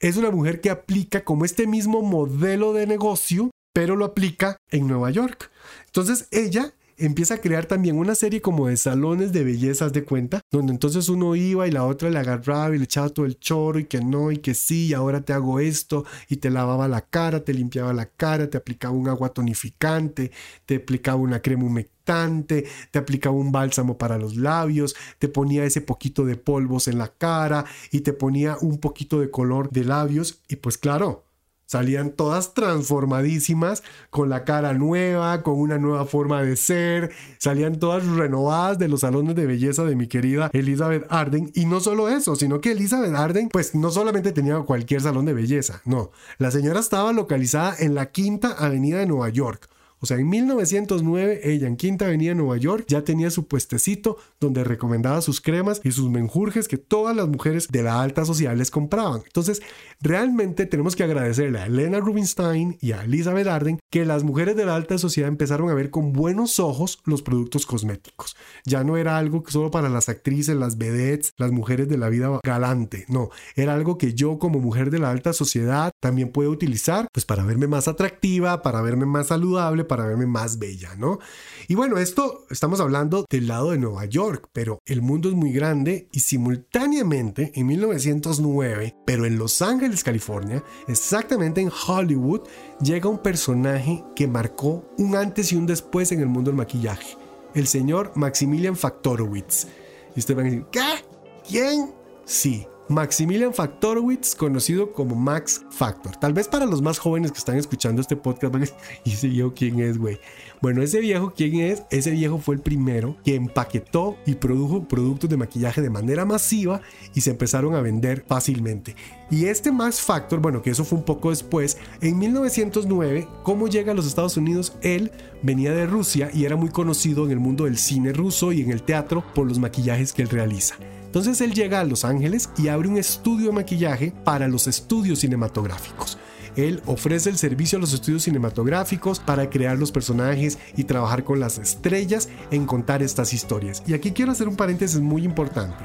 es 0.00 0.16
una 0.16 0.30
mujer 0.30 0.60
que 0.60 0.70
aplica 0.70 1.24
como 1.24 1.44
este 1.44 1.66
mismo 1.66 2.02
modelo 2.02 2.72
de 2.72 2.86
negocio, 2.86 3.50
pero 3.74 3.94
lo 3.94 4.06
aplica 4.06 4.56
en 4.70 4.86
Nueva 4.86 5.10
York. 5.10 5.50
Entonces 5.86 6.28
ella 6.30 6.72
empieza 6.98 7.34
a 7.34 7.40
crear 7.40 7.66
también 7.66 7.96
una 7.96 8.14
serie 8.14 8.40
como 8.40 8.68
de 8.68 8.76
salones 8.76 9.32
de 9.32 9.44
bellezas 9.44 9.92
de 9.92 10.04
cuenta, 10.04 10.40
donde 10.50 10.72
entonces 10.72 11.08
uno 11.08 11.36
iba 11.36 11.66
y 11.66 11.70
la 11.70 11.84
otra 11.84 12.10
le 12.10 12.18
agarraba 12.18 12.74
y 12.74 12.78
le 12.78 12.84
echaba 12.84 13.08
todo 13.08 13.26
el 13.26 13.38
choro 13.38 13.78
y 13.78 13.84
que 13.84 14.00
no 14.00 14.32
y 14.32 14.38
que 14.38 14.54
sí, 14.54 14.88
y 14.88 14.94
ahora 14.94 15.20
te 15.20 15.32
hago 15.32 15.60
esto 15.60 16.04
y 16.28 16.36
te 16.36 16.50
lavaba 16.50 16.88
la 16.88 17.02
cara, 17.02 17.44
te 17.44 17.54
limpiaba 17.54 17.92
la 17.92 18.06
cara, 18.06 18.50
te 18.50 18.58
aplicaba 18.58 18.94
un 18.94 19.08
agua 19.08 19.30
tonificante, 19.30 20.32
te 20.66 20.76
aplicaba 20.76 21.16
una 21.16 21.40
crema 21.40 21.64
humectante, 21.64 22.66
te 22.90 22.98
aplicaba 22.98 23.36
un 23.36 23.52
bálsamo 23.52 23.98
para 23.98 24.18
los 24.18 24.36
labios, 24.36 24.96
te 25.18 25.28
ponía 25.28 25.64
ese 25.64 25.80
poquito 25.80 26.24
de 26.24 26.36
polvos 26.36 26.88
en 26.88 26.98
la 26.98 27.08
cara 27.08 27.64
y 27.92 28.00
te 28.00 28.12
ponía 28.12 28.56
un 28.60 28.78
poquito 28.78 29.20
de 29.20 29.30
color 29.30 29.70
de 29.70 29.84
labios 29.84 30.40
y 30.48 30.56
pues 30.56 30.78
claro, 30.78 31.27
Salían 31.68 32.12
todas 32.12 32.54
transformadísimas, 32.54 33.82
con 34.08 34.30
la 34.30 34.44
cara 34.44 34.72
nueva, 34.72 35.42
con 35.42 35.60
una 35.60 35.76
nueva 35.76 36.06
forma 36.06 36.42
de 36.42 36.56
ser. 36.56 37.10
Salían 37.36 37.78
todas 37.78 38.06
renovadas 38.06 38.78
de 38.78 38.88
los 38.88 39.00
salones 39.00 39.36
de 39.36 39.44
belleza 39.44 39.84
de 39.84 39.94
mi 39.94 40.06
querida 40.06 40.48
Elizabeth 40.54 41.04
Arden. 41.10 41.50
Y 41.54 41.66
no 41.66 41.80
solo 41.80 42.08
eso, 42.08 42.36
sino 42.36 42.62
que 42.62 42.72
Elizabeth 42.72 43.14
Arden, 43.14 43.50
pues 43.50 43.74
no 43.74 43.90
solamente 43.90 44.32
tenía 44.32 44.58
cualquier 44.60 45.02
salón 45.02 45.26
de 45.26 45.34
belleza, 45.34 45.82
no. 45.84 46.10
La 46.38 46.50
señora 46.50 46.80
estaba 46.80 47.12
localizada 47.12 47.74
en 47.78 47.94
la 47.94 48.12
Quinta 48.12 48.52
Avenida 48.58 49.00
de 49.00 49.06
Nueva 49.06 49.28
York 49.28 49.68
o 50.00 50.06
sea, 50.06 50.18
en 50.18 50.28
1909 50.28 51.40
ella 51.44 51.66
en 51.66 51.76
Quinta 51.76 52.06
Avenida, 52.06 52.34
Nueva 52.34 52.56
York, 52.56 52.84
ya 52.88 53.02
tenía 53.02 53.30
su 53.30 53.46
puestecito 53.46 54.16
donde 54.40 54.64
recomendaba 54.64 55.20
sus 55.20 55.40
cremas 55.40 55.80
y 55.84 55.92
sus 55.92 56.10
menjurjes 56.10 56.68
que 56.68 56.78
todas 56.78 57.16
las 57.16 57.28
mujeres 57.28 57.68
de 57.68 57.82
la 57.82 58.00
alta 58.02 58.24
sociedad 58.24 58.56
les 58.56 58.70
compraban. 58.70 59.22
Entonces, 59.24 59.62
realmente 60.00 60.66
tenemos 60.66 60.96
que 60.96 61.04
agradecerle 61.04 61.58
a 61.58 61.66
Elena 61.66 62.00
Rubinstein 62.00 62.78
y 62.80 62.92
a 62.92 63.04
Elizabeth 63.04 63.46
Arden 63.46 63.78
que 63.90 64.04
las 64.04 64.24
mujeres 64.24 64.56
de 64.56 64.66
la 64.66 64.76
alta 64.76 64.98
sociedad 64.98 65.28
empezaron 65.28 65.70
a 65.70 65.74
ver 65.74 65.90
con 65.90 66.12
buenos 66.12 66.60
ojos 66.60 66.98
los 67.04 67.22
productos 67.22 67.66
cosméticos. 67.66 68.36
Ya 68.64 68.84
no 68.84 68.96
era 68.96 69.18
algo 69.18 69.42
que 69.42 69.52
solo 69.52 69.70
para 69.70 69.88
las 69.88 70.08
actrices, 70.08 70.56
las 70.56 70.78
vedettes, 70.78 71.32
las 71.36 71.50
mujeres 71.50 71.88
de 71.88 71.98
la 71.98 72.08
vida 72.08 72.40
galante. 72.42 73.04
No, 73.08 73.30
era 73.56 73.74
algo 73.74 73.98
que 73.98 74.14
yo 74.14 74.38
como 74.38 74.60
mujer 74.60 74.90
de 74.90 74.98
la 74.98 75.10
alta 75.10 75.32
sociedad 75.32 75.90
también 76.00 76.30
puedo 76.30 76.50
utilizar 76.50 77.08
pues 77.12 77.24
para 77.24 77.44
verme 77.44 77.66
más 77.66 77.88
atractiva, 77.88 78.62
para 78.62 78.82
verme 78.82 79.06
más 79.06 79.28
saludable, 79.28 79.84
para 79.88 80.06
verme 80.06 80.26
más 80.26 80.58
bella, 80.58 80.94
¿no? 80.96 81.18
Y 81.66 81.74
bueno, 81.74 81.98
esto 81.98 82.46
estamos 82.50 82.80
hablando 82.80 83.26
del 83.28 83.48
lado 83.48 83.72
de 83.72 83.78
Nueva 83.78 84.04
York, 84.04 84.48
pero 84.52 84.78
el 84.86 85.02
mundo 85.02 85.28
es 85.28 85.34
muy 85.34 85.52
grande 85.52 86.08
y 86.12 86.20
simultáneamente 86.20 87.52
en 87.54 87.66
1909, 87.66 88.94
pero 89.04 89.24
en 89.26 89.38
Los 89.38 89.60
Ángeles, 89.62 90.04
California, 90.04 90.62
exactamente 90.86 91.60
en 91.60 91.70
Hollywood, 91.70 92.42
llega 92.80 93.08
un 93.08 93.18
personaje 93.18 94.04
que 94.14 94.28
marcó 94.28 94.88
un 94.98 95.16
antes 95.16 95.52
y 95.52 95.56
un 95.56 95.66
después 95.66 96.12
en 96.12 96.20
el 96.20 96.26
mundo 96.26 96.50
del 96.50 96.58
maquillaje, 96.58 97.16
el 97.54 97.66
señor 97.66 98.12
Maximilian 98.14 98.76
Faktorowicz. 98.76 99.66
Y 100.14 100.20
usted 100.20 100.36
va 100.36 100.42
a 100.42 100.44
decir, 100.44 100.66
¿qué? 100.70 101.04
¿Quién? 101.48 101.94
Sí, 102.24 102.66
Maximilian 102.88 103.52
Factorowitz, 103.52 104.34
conocido 104.34 104.92
como 104.92 105.14
Max 105.14 105.62
Factor. 105.70 106.16
Tal 106.16 106.32
vez 106.32 106.48
para 106.48 106.64
los 106.64 106.80
más 106.80 106.98
jóvenes 106.98 107.32
que 107.32 107.38
están 107.38 107.58
escuchando 107.58 108.00
este 108.00 108.16
podcast 108.16 108.54
¿y 109.04 109.12
ese 109.12 109.28
viejo 109.28 109.52
quién 109.54 109.80
es, 109.80 109.98
güey? 109.98 110.18
Bueno, 110.62 110.82
ese 110.82 111.00
viejo, 111.00 111.34
¿quién 111.36 111.60
es? 111.60 111.82
Ese 111.90 112.10
viejo 112.12 112.38
fue 112.38 112.54
el 112.54 112.62
primero 112.62 113.16
que 113.24 113.34
empaquetó 113.34 114.16
y 114.24 114.36
produjo 114.36 114.88
productos 114.88 115.28
de 115.28 115.36
maquillaje 115.36 115.82
de 115.82 115.90
manera 115.90 116.24
masiva 116.24 116.80
y 117.14 117.20
se 117.20 117.30
empezaron 117.30 117.74
a 117.74 117.82
vender 117.82 118.24
fácilmente. 118.26 118.96
Y 119.30 119.44
este 119.44 119.70
Max 119.70 120.00
Factor, 120.00 120.40
bueno, 120.40 120.62
que 120.62 120.70
eso 120.70 120.84
fue 120.84 120.98
un 120.98 121.04
poco 121.04 121.28
después, 121.28 121.76
en 122.00 122.18
1909, 122.18 123.28
¿cómo 123.42 123.68
llega 123.68 123.92
a 123.92 123.94
los 123.94 124.06
Estados 124.06 124.38
Unidos? 124.38 124.72
Él 124.80 125.12
venía 125.42 125.72
de 125.72 125.86
Rusia 125.86 126.30
y 126.32 126.46
era 126.46 126.56
muy 126.56 126.70
conocido 126.70 127.26
en 127.26 127.32
el 127.32 127.38
mundo 127.38 127.64
del 127.64 127.76
cine 127.76 128.14
ruso 128.14 128.50
y 128.52 128.62
en 128.62 128.70
el 128.70 128.82
teatro 128.82 129.22
por 129.34 129.46
los 129.46 129.58
maquillajes 129.58 130.14
que 130.14 130.22
él 130.22 130.30
realiza. 130.30 130.76
Entonces 131.08 131.40
él 131.40 131.54
llega 131.54 131.80
a 131.80 131.84
Los 131.84 132.04
Ángeles 132.04 132.50
y 132.58 132.68
abre 132.68 132.86
un 132.86 132.98
estudio 132.98 133.46
de 133.46 133.52
maquillaje 133.52 134.12
para 134.24 134.46
los 134.46 134.66
estudios 134.66 135.20
cinematográficos. 135.20 136.18
Él 136.54 136.82
ofrece 136.84 137.30
el 137.30 137.38
servicio 137.38 137.78
a 137.78 137.80
los 137.80 137.94
estudios 137.94 138.24
cinematográficos 138.24 139.18
para 139.18 139.48
crear 139.48 139.78
los 139.78 139.90
personajes 139.90 140.58
y 140.76 140.84
trabajar 140.84 141.24
con 141.24 141.40
las 141.40 141.56
estrellas 141.56 142.28
en 142.50 142.66
contar 142.66 143.02
estas 143.02 143.32
historias. 143.32 143.82
Y 143.86 143.94
aquí 143.94 144.12
quiero 144.12 144.32
hacer 144.32 144.48
un 144.48 144.56
paréntesis 144.56 145.00
muy 145.00 145.24
importante. 145.24 145.82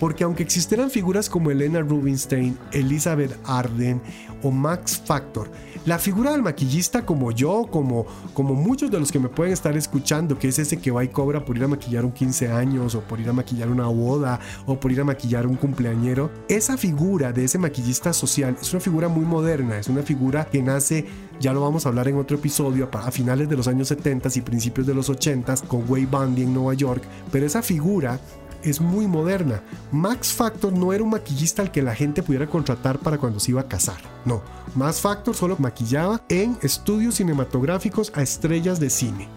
Porque 0.00 0.24
aunque 0.24 0.42
existieran 0.42 0.90
figuras 0.90 1.28
como 1.28 1.50
Elena 1.50 1.80
Rubinstein, 1.80 2.58
Elizabeth 2.72 3.36
Arden 3.44 4.00
o 4.42 4.50
Max 4.50 5.00
Factor, 5.04 5.50
la 5.86 5.98
figura 6.00 6.32
del 6.32 6.42
maquillista 6.42 7.06
como 7.06 7.30
yo, 7.30 7.68
como, 7.70 8.06
como 8.34 8.54
muchos 8.54 8.90
de 8.90 8.98
los 8.98 9.12
que 9.12 9.20
me 9.20 9.28
pueden 9.28 9.52
estar 9.52 9.76
escuchando, 9.76 10.36
que 10.36 10.48
es 10.48 10.58
ese 10.58 10.78
que 10.78 10.90
va 10.90 11.04
y 11.04 11.08
cobra 11.08 11.44
por 11.44 11.56
ir 11.56 11.62
a 11.62 11.68
maquillar 11.68 12.04
un 12.04 12.10
15 12.10 12.48
años 12.48 12.96
o 12.96 13.02
por 13.02 13.20
ir 13.20 13.28
a 13.28 13.32
maquillar 13.32 13.68
una 13.68 13.86
boda 13.86 14.40
o 14.66 14.78
por 14.80 14.90
ir 14.90 15.00
a 15.00 15.04
maquillar 15.04 15.46
un 15.46 15.54
cumpleañero, 15.54 16.30
esa 16.48 16.76
figura 16.76 17.32
de 17.32 17.44
ese 17.44 17.58
maquillista 17.58 18.12
social 18.12 18.56
es 18.60 18.72
una 18.72 18.80
figura 18.80 19.08
muy 19.08 19.24
moderna, 19.24 19.78
es 19.78 19.88
una 19.88 20.02
figura 20.02 20.44
que 20.46 20.60
nace, 20.60 21.06
ya 21.38 21.52
lo 21.52 21.60
vamos 21.60 21.86
a 21.86 21.90
hablar 21.90 22.08
en 22.08 22.16
otro 22.16 22.36
episodio, 22.36 22.88
a 22.92 23.10
finales 23.12 23.48
de 23.48 23.56
los 23.56 23.68
años 23.68 23.88
70 23.88 24.28
y 24.34 24.40
principios 24.40 24.86
de 24.88 24.94
los 24.94 25.08
80 25.08 25.54
con 25.68 25.88
Wade 25.88 26.06
Bundy 26.06 26.42
en 26.42 26.52
Nueva 26.52 26.74
York, 26.74 27.04
pero 27.30 27.46
esa 27.46 27.62
figura 27.62 28.18
es 28.70 28.80
muy 28.80 29.06
moderna. 29.06 29.62
Max 29.92 30.32
Factor 30.32 30.72
no 30.72 30.92
era 30.92 31.04
un 31.04 31.10
maquillista 31.10 31.62
al 31.62 31.70
que 31.70 31.82
la 31.82 31.94
gente 31.94 32.22
pudiera 32.22 32.46
contratar 32.46 32.98
para 32.98 33.18
cuando 33.18 33.40
se 33.40 33.52
iba 33.52 33.60
a 33.60 33.68
casar. 33.68 33.98
No, 34.24 34.42
Max 34.74 35.00
Factor 35.00 35.34
solo 35.34 35.56
maquillaba 35.58 36.22
en 36.28 36.58
estudios 36.62 37.16
cinematográficos 37.16 38.12
a 38.14 38.22
estrellas 38.22 38.80
de 38.80 38.90
cine. 38.90 39.28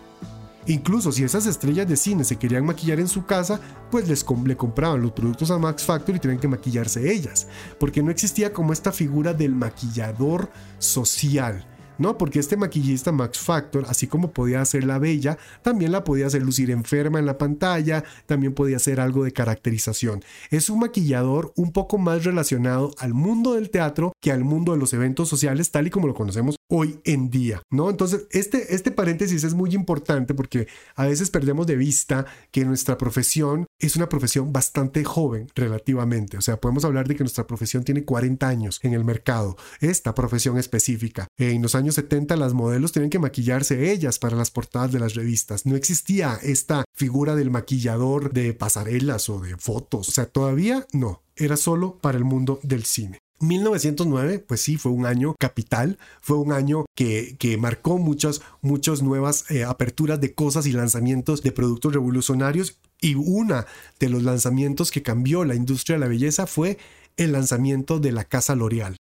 Incluso 0.66 1.12
si 1.12 1.24
esas 1.24 1.46
estrellas 1.46 1.88
de 1.88 1.98
cine 1.98 2.24
se 2.24 2.36
querían 2.36 2.66
maquillar 2.66 3.00
en 3.00 3.08
su 3.08 3.26
casa, 3.26 3.60
pues 3.90 4.08
les 4.08 4.26
le 4.46 4.58
compraban 4.58 5.02
los 5.02 5.14
productos 5.14 5.50
a 5.50 5.58
Max 5.58 5.84
Factor 5.84 6.16
y 6.16 6.20
tenían 6.20 6.40
que 6.40 6.48
maquillarse 6.48 7.12
ellas, 7.12 7.48
porque 7.80 8.04
no 8.04 8.12
existía 8.12 8.54
como 8.54 8.74
esta 8.74 8.92
figura 8.92 9.34
del 9.34 9.56
maquillador 9.56 10.52
social 10.78 11.66
¿no? 12.00 12.18
Porque 12.18 12.40
este 12.40 12.58
maquillista 12.58 13.12
Max 13.12 13.40
Factor, 13.40 13.86
así 13.88 14.08
como 14.08 14.32
podía 14.32 14.62
hacer 14.62 14.84
la 14.84 14.98
bella, 14.98 15.38
también 15.62 15.92
la 15.92 16.04
podía 16.04 16.28
hacer 16.28 16.42
lucir 16.42 16.72
enferma 16.72 17.20
en 17.20 17.26
la 17.26 17.38
pantalla, 17.38 18.04
también 18.26 18.54
podía 18.54 18.78
hacer 18.78 19.00
algo 19.00 19.24
de 19.24 19.32
caracterización. 19.32 20.24
Es 20.50 20.70
un 20.70 20.80
maquillador 20.80 21.54
un 21.56 21.72
poco 21.72 21.98
más 21.98 22.24
relacionado 22.24 22.92
al 22.98 23.14
mundo 23.14 23.54
del 23.54 23.70
teatro 23.70 24.14
que 24.22 24.32
al 24.32 24.44
mundo 24.44 24.72
de 24.72 24.80
los 24.80 24.94
eventos 24.94 25.30
sociales, 25.30 25.72
tal 25.72 25.88
y 25.88 25.90
como 25.90 26.08
lo 26.08 26.14
conocemos 26.14 26.59
hoy 26.70 27.02
en 27.04 27.30
día, 27.30 27.62
¿no? 27.72 27.90
Entonces, 27.90 28.28
este, 28.32 28.76
este 28.76 28.92
paréntesis 28.92 29.44
es 29.44 29.54
muy 29.54 29.74
importante 29.74 30.34
porque 30.34 30.68
a 30.96 31.08
veces 31.08 31.32
perdemos 31.32 31.66
de 31.68 31.76
vista 31.76 32.26
que 32.52 32.64
nuestra 32.64 32.98
profesión 32.98 33.66
es 33.80 33.96
una 33.96 34.08
profesión 34.08 34.54
bastante 34.54 35.04
joven 35.04 35.48
relativamente. 35.56 36.38
O 36.38 36.42
sea, 36.42 36.62
podemos 36.62 36.86
hablar 36.86 37.08
de 37.08 37.16
que 37.16 37.24
nuestra 37.24 37.48
profesión 37.48 37.84
tiene 37.84 38.06
40 38.06 38.48
años 38.48 38.80
en 38.84 38.94
el 38.94 39.04
mercado, 39.04 39.58
esta 39.80 40.14
profesión 40.14 40.58
específica. 40.58 41.28
En 41.38 41.62
los 41.62 41.76
años 41.76 41.96
70 41.96 42.36
las 42.36 42.54
modelos 42.54 42.92
tenían 42.92 43.10
que 43.10 43.20
maquillarse 43.20 43.92
ellas 43.92 44.20
para 44.20 44.38
las 44.38 44.52
portadas 44.52 44.92
de 44.92 45.00
las 45.00 45.16
revistas. 45.16 45.66
No 45.66 45.76
existía 45.76 46.40
esta 46.44 46.86
figura 46.94 47.36
del 47.36 47.50
maquillador 47.50 48.32
de 48.32 48.54
pasarelas 48.54 49.28
o 49.30 49.40
de 49.40 49.58
fotos. 49.58 50.10
O 50.10 50.12
sea, 50.12 50.28
todavía 50.28 50.86
no. 50.94 51.24
Era 51.36 51.58
solo 51.58 51.98
para 52.00 52.18
el 52.18 52.26
mundo 52.26 52.60
del 52.64 52.84
cine. 52.84 53.20
1909, 53.40 54.40
pues 54.40 54.62
sí, 54.62 54.78
fue 54.78 54.92
un 54.92 55.06
año 55.06 55.36
capital, 55.40 55.98
fue 56.22 56.38
un 56.38 56.52
año 56.52 56.86
que, 56.96 57.36
que 57.40 57.58
marcó 57.58 57.98
muchas, 57.98 58.42
muchas 58.62 59.02
nuevas 59.02 59.50
eh, 59.50 59.64
aperturas 59.64 60.20
de 60.20 60.34
cosas 60.34 60.68
y 60.68 60.72
lanzamientos 60.72 61.42
de 61.42 61.52
productos 61.52 61.94
revolucionarios 61.94 62.80
y 63.02 63.16
una 63.16 63.66
de 64.00 64.10
los 64.10 64.24
lanzamientos 64.24 64.92
que 64.92 65.04
cambió 65.04 65.46
la 65.46 65.56
industria 65.56 65.96
de 65.96 66.02
la 66.02 66.08
belleza 66.08 66.48
fue 66.48 66.78
el 67.18 67.32
lanzamiento 67.32 68.00
de 68.00 68.12
la 68.12 68.24
casa 68.26 68.56
L'Oreal. 68.56 68.98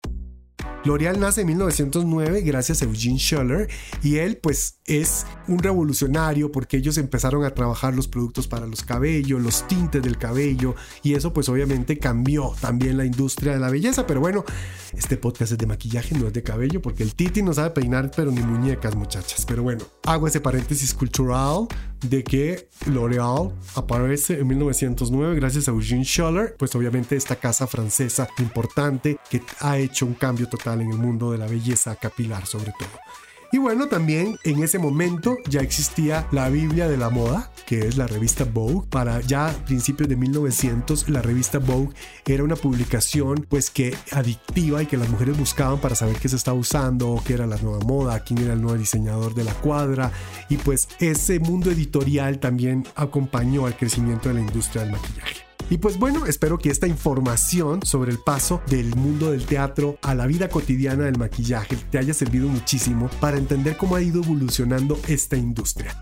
L'Oreal 0.85 1.19
nace 1.19 1.41
en 1.41 1.47
1909 1.47 2.41
gracias 2.41 2.81
a 2.81 2.85
Eugene 2.85 3.17
Schuller 3.17 3.67
y 4.01 4.15
él 4.15 4.37
pues 4.37 4.79
es 4.85 5.25
un 5.47 5.59
revolucionario 5.59 6.51
porque 6.53 6.77
ellos 6.77 6.97
empezaron 6.97 7.43
a 7.43 7.53
trabajar 7.53 7.93
los 7.93 8.07
productos 8.07 8.47
para 8.47 8.65
los 8.65 8.83
cabellos, 8.83 9.41
los 9.41 9.67
tintes 9.67 10.01
del 10.01 10.17
cabello 10.17 10.75
y 11.03 11.15
eso 11.15 11.33
pues 11.33 11.49
obviamente 11.49 11.99
cambió 11.99 12.53
también 12.61 12.97
la 12.97 13.03
industria 13.03 13.53
de 13.53 13.59
la 13.59 13.69
belleza, 13.69 14.07
pero 14.07 14.21
bueno, 14.21 14.45
este 14.93 15.17
podcast 15.17 15.51
es 15.51 15.57
de 15.57 15.67
maquillaje, 15.67 16.17
no 16.17 16.27
es 16.27 16.33
de 16.33 16.43
cabello 16.43 16.81
porque 16.81 17.03
el 17.03 17.13
Titi 17.13 17.41
no 17.41 17.53
sabe 17.53 17.71
peinar 17.71 18.09
pero 18.15 18.31
ni 18.31 18.41
muñecas 18.41 18.95
muchachas, 18.95 19.45
pero 19.45 19.63
bueno, 19.63 19.83
hago 20.05 20.27
ese 20.27 20.39
paréntesis 20.39 20.93
cultural 20.93 21.67
de 21.99 22.23
que 22.23 22.69
L'Oreal 22.85 23.53
aparece 23.75 24.39
en 24.39 24.47
1909 24.47 25.35
gracias 25.35 25.67
a 25.67 25.71
Eugene 25.71 26.05
Schuller, 26.05 26.55
pues 26.57 26.73
obviamente 26.75 27.17
esta 27.17 27.35
casa 27.35 27.67
francesa 27.67 28.29
importante 28.37 29.19
que 29.29 29.41
ha 29.59 29.77
hecho 29.77 30.05
un 30.05 30.13
cambio 30.13 30.47
total 30.47 30.68
en 30.73 30.91
el 30.91 30.97
mundo 30.97 31.31
de 31.31 31.37
la 31.37 31.47
belleza 31.47 31.95
capilar 31.95 32.45
sobre 32.45 32.73
todo. 32.77 32.89
Y 33.51 33.57
bueno, 33.57 33.87
también 33.87 34.37
en 34.43 34.63
ese 34.63 34.77
momento 34.77 35.37
ya 35.47 35.61
existía 35.61 36.27
la 36.31 36.49
Biblia 36.49 36.87
de 36.87 36.97
la 36.97 37.09
moda, 37.09 37.51
que 37.65 37.87
es 37.87 37.97
la 37.97 38.05
revista 38.05 38.43
Vogue. 38.43 38.87
Para 38.91 39.21
ya 39.21 39.55
principios 39.65 40.07
de 40.07 40.15
1900, 40.15 41.09
la 41.09 41.23
revista 41.23 41.57
Vogue 41.57 41.95
era 42.27 42.43
una 42.43 42.55
publicación 42.55 43.47
pues 43.49 43.71
que 43.71 43.95
adictiva 44.11 44.83
y 44.83 44.85
que 44.85 44.97
las 44.97 45.09
mujeres 45.09 45.35
buscaban 45.35 45.81
para 45.81 45.95
saber 45.95 46.17
qué 46.17 46.29
se 46.29 46.35
estaba 46.35 46.59
usando, 46.59 47.19
qué 47.25 47.33
era 47.33 47.47
la 47.47 47.57
nueva 47.57 47.79
moda, 47.79 48.19
quién 48.19 48.37
era 48.37 48.53
el 48.53 48.61
nuevo 48.61 48.77
diseñador 48.77 49.33
de 49.33 49.45
la 49.45 49.53
cuadra. 49.55 50.11
Y 50.47 50.57
pues 50.57 50.87
ese 50.99 51.39
mundo 51.39 51.71
editorial 51.71 52.37
también 52.37 52.85
acompañó 52.95 53.65
al 53.65 53.75
crecimiento 53.75 54.29
de 54.29 54.35
la 54.35 54.41
industria 54.41 54.83
del 54.83 54.91
maquillaje. 54.91 55.48
Y 55.69 55.77
pues 55.77 55.99
bueno, 55.99 56.25
espero 56.25 56.57
que 56.57 56.69
esta 56.69 56.87
información 56.87 57.85
sobre 57.85 58.11
el 58.11 58.17
paso 58.17 58.61
del 58.67 58.95
mundo 58.95 59.31
del 59.31 59.45
teatro 59.45 59.97
a 60.01 60.15
la 60.15 60.25
vida 60.25 60.49
cotidiana 60.49 61.05
del 61.05 61.17
maquillaje 61.19 61.77
te 61.91 61.99
haya 61.99 62.13
servido 62.13 62.47
muchísimo 62.47 63.09
para 63.21 63.37
entender 63.37 63.77
cómo 63.77 63.95
ha 63.95 64.01
ido 64.01 64.23
evolucionando 64.23 64.99
esta 65.07 65.37
industria. 65.37 65.95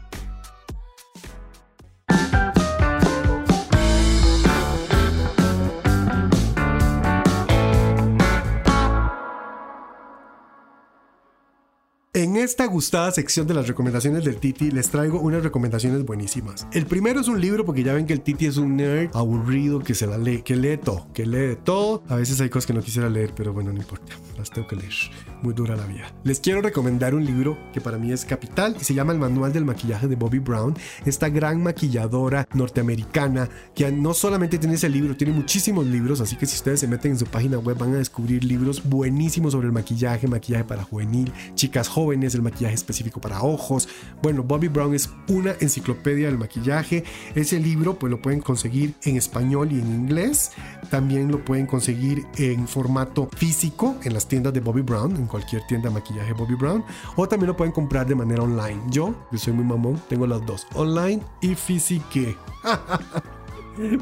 En 12.18 12.36
esta 12.36 12.66
gustada 12.66 13.12
sección 13.12 13.46
de 13.46 13.54
las 13.54 13.68
recomendaciones 13.68 14.26
del 14.26 14.38
Titi 14.38 14.72
les 14.72 14.90
traigo 14.90 15.20
unas 15.20 15.44
recomendaciones 15.44 16.04
buenísimas. 16.04 16.66
El 16.74 16.88
primero 16.88 17.20
es 17.20 17.28
un 17.28 17.40
libro 17.40 17.64
porque 17.64 17.84
ya 17.84 17.94
ven 17.94 18.08
que 18.08 18.14
el 18.14 18.22
Titi 18.22 18.48
es 18.48 18.58
un 18.58 18.76
nerd 18.76 19.12
aburrido 19.14 19.78
que 19.82 19.94
se 19.94 20.08
la 20.08 20.18
lee, 20.18 20.42
que 20.42 20.56
lee 20.56 20.78
todo, 20.78 21.06
que 21.14 21.28
lee 21.28 21.50
de 21.50 21.56
todo. 21.56 22.02
A 22.08 22.16
veces 22.16 22.42
hay 22.42 22.50
cosas 22.50 22.66
que 22.66 22.74
no 22.74 22.82
quisiera 22.82 23.08
leer, 23.08 23.34
pero 23.36 23.54
bueno, 23.54 23.72
no 23.72 23.78
importa, 23.78 24.14
las 24.36 24.50
tengo 24.50 24.68
que 24.68 24.78
leer. 24.78 24.96
Muy 25.44 25.54
dura 25.54 25.76
la 25.76 25.86
vida. 25.86 26.12
Les 26.24 26.40
quiero 26.40 26.64
recomendar 26.64 27.14
un 27.14 27.24
libro 27.24 27.56
que 27.72 27.82
para 27.82 28.00
mí 28.00 28.12
es 28.12 28.26
capital 28.26 28.76
y 28.82 28.84
se 28.84 28.96
llama 28.96 29.14
El 29.14 29.20
Manual 29.20 29.54
del 29.54 29.66
Maquillaje 29.66 30.08
de 30.08 30.16
Bobby 30.16 30.40
Brown, 30.40 30.76
esta 31.06 31.30
gran 31.30 31.62
maquilladora 31.62 32.48
norteamericana 32.56 33.48
que 33.76 33.92
no 33.92 34.16
solamente 34.16 34.58
tiene 34.58 34.74
ese 34.74 34.90
libro, 34.90 35.16
tiene 35.16 35.34
muchísimos 35.34 35.86
libros, 35.86 36.20
así 36.20 36.36
que 36.36 36.48
si 36.48 36.56
ustedes 36.56 36.80
se 36.80 36.88
meten 36.88 37.12
en 37.12 37.20
su 37.20 37.28
página 37.28 37.60
web 37.60 37.78
van 37.78 37.94
a 37.94 37.98
descubrir 37.98 38.44
libros 38.44 38.84
buenísimos 38.84 39.52
sobre 39.52 39.68
el 39.68 39.74
maquillaje, 39.74 40.28
maquillaje 40.28 40.64
para 40.64 40.82
juvenil, 40.82 41.32
chicas 41.54 41.88
jóvenes 41.88 42.07
el 42.14 42.42
maquillaje 42.42 42.76
específico 42.76 43.20
para 43.20 43.42
ojos. 43.42 43.88
Bueno, 44.22 44.44
Bobby 44.44 44.68
Brown 44.68 44.94
es 44.94 45.10
una 45.28 45.56
enciclopedia 45.60 46.28
del 46.28 46.38
maquillaje. 46.38 47.04
Ese 47.36 47.60
libro 47.60 47.98
pues 48.00 48.12
lo 48.12 48.22
pueden 48.22 48.42
conseguir 48.42 48.94
en 49.04 49.18
español 49.18 49.72
y 49.72 49.80
en 49.80 49.88
inglés. 49.88 50.52
También 50.90 51.32
lo 51.32 51.44
pueden 51.44 51.66
conseguir 51.66 52.26
en 52.38 52.68
formato 52.68 53.30
físico 53.36 53.96
en 54.04 54.14
las 54.14 54.28
tiendas 54.28 54.54
de 54.54 54.60
Bobby 54.60 54.82
Brown, 54.82 55.16
en 55.16 55.28
cualquier 55.28 55.66
tienda 55.68 55.90
de 55.90 55.96
maquillaje 55.96 56.34
Bobby 56.34 56.56
Brown. 56.56 56.84
O 57.16 57.28
también 57.28 57.48
lo 57.48 57.58
pueden 57.58 57.74
comprar 57.74 58.08
de 58.08 58.16
manera 58.16 58.44
online. 58.44 58.82
Yo, 58.90 59.14
que 59.32 59.38
soy 59.38 59.54
muy 59.54 59.66
mamón, 59.66 60.02
tengo 60.10 60.28
las 60.28 60.46
dos, 60.46 60.68
online 60.74 61.22
y 61.42 61.56
físico. 61.56 62.08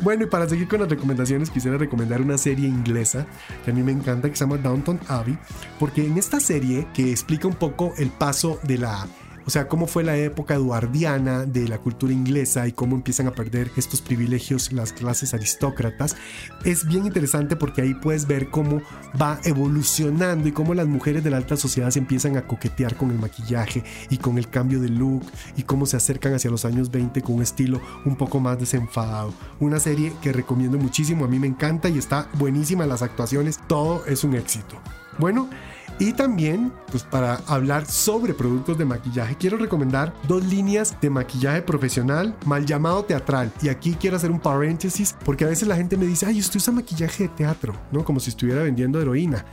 Bueno, 0.02 0.24
y 0.24 0.28
para 0.28 0.48
seguir 0.48 0.68
con 0.68 0.80
las 0.80 0.90
recomendaciones, 0.90 1.50
quisiera 1.50 1.78
recomendar 1.78 2.22
una 2.22 2.38
serie 2.38 2.68
inglesa 2.68 3.28
que 3.64 3.72
a 3.72 3.74
mí 3.74 3.84
me 3.84 3.92
encanta, 3.92 4.30
que 4.30 4.36
se 4.36 4.46
llama 4.46 4.58
Downton 4.58 5.00
Abbey, 5.08 5.38
porque 5.80 6.06
en 6.06 6.18
esta 6.18 6.40
serie 6.40 6.88
que 6.94 7.12
explica 7.12 7.48
un 7.48 7.56
poco 7.56 7.94
el 7.98 8.10
paso 8.10 8.60
de 8.64 8.78
la 8.78 9.08
o 9.46 9.50
sea, 9.50 9.68
cómo 9.68 9.88
fue 9.88 10.04
la 10.04 10.18
época 10.18 10.56
eduardiana 10.56 11.46
de 11.46 11.68
la 11.68 11.78
cultura 11.78 12.14
inglesa 12.14 12.68
y 12.68 12.72
cómo 12.72 12.96
empiezan 12.96 13.28
a 13.28 13.32
perder 13.32 13.72
estos 13.78 14.02
privilegios 14.02 14.72
las 14.72 14.94
clases 14.94 15.34
aristócratas. 15.34 16.16
Es 16.64 16.88
bien 16.88 17.06
interesante 17.06 17.56
porque 17.56 17.82
ahí 17.82 17.94
puedes 17.94 18.28
ver 18.28 18.50
cómo 18.50 18.82
va 19.20 19.40
evolucionando 19.44 20.48
y 20.48 20.52
cómo 20.52 20.74
las 20.74 20.88
mujeres 20.88 21.24
de 21.24 21.30
la 21.30 21.38
alta 21.38 21.58
sociedad 21.58 21.92
se 21.92 22.00
empiezan 22.00 22.38
a 22.38 22.48
coquetear 22.48 22.96
con 22.96 23.12
el 23.12 23.20
maquillaje 23.20 23.84
y 24.10 24.18
con 24.18 24.38
el 24.38 24.50
cambio 24.50 24.80
de 24.82 24.90
look 24.90 25.24
y 25.56 25.64
cómo 25.64 25.86
se 25.86 25.98
acercan 25.98 26.34
hacia 26.34 26.52
los 26.52 26.66
años 26.66 26.92
20 26.92 27.22
con 27.22 27.36
un 27.36 27.42
estilo 27.42 27.82
un 28.06 28.16
poco 28.16 28.40
más 28.40 28.60
desenfadado. 28.60 29.34
Una 29.60 29.80
serie 29.80 30.14
que 30.22 30.34
recomiendo 30.34 30.78
muchísimo, 30.78 31.26
a 31.26 31.28
mí 31.28 31.40
me 31.40 31.48
encanta 31.48 31.90
y 31.90 31.98
está 31.98 32.30
buenísima 32.34 32.86
las 32.86 33.02
actuaciones, 33.02 33.60
todo 33.68 34.06
es 34.06 34.24
un 34.24 34.36
éxito. 34.36 34.82
Bueno, 35.17 35.49
y 35.97 36.12
también, 36.12 36.73
pues 36.91 37.04
para 37.04 37.36
hablar 37.47 37.86
sobre 37.86 38.34
productos 38.34 38.78
de 38.78 38.84
maquillaje, 38.84 39.38
quiero 39.38 39.58
recomendar 39.58 40.13
dos 40.28 40.43
líneas 40.43 40.97
de 40.99 41.10
maquillaje 41.10 41.62
profesional, 41.62 42.36
mal 42.45 42.65
llamado 42.65 43.06
teatral. 43.06 43.51
Y 43.62 43.69
aquí 43.69 43.95
quiero 43.99 44.17
hacer 44.17 44.32
un 44.32 44.41
paréntesis, 44.41 45.15
porque 45.23 45.45
a 45.45 45.47
veces 45.47 45.67
la 45.67 45.78
gente 45.78 45.95
me 45.95 46.06
dice, 46.06 46.25
ay, 46.25 46.39
usted 46.39 46.58
usa 46.58 46.73
maquillaje 46.73 47.23
de 47.23 47.30
teatro, 47.30 47.73
¿no? 47.91 48.04
Como 48.04 48.19
si 48.19 48.30
estuviera 48.30 48.63
vendiendo 48.63 49.01
heroína. 49.01 49.45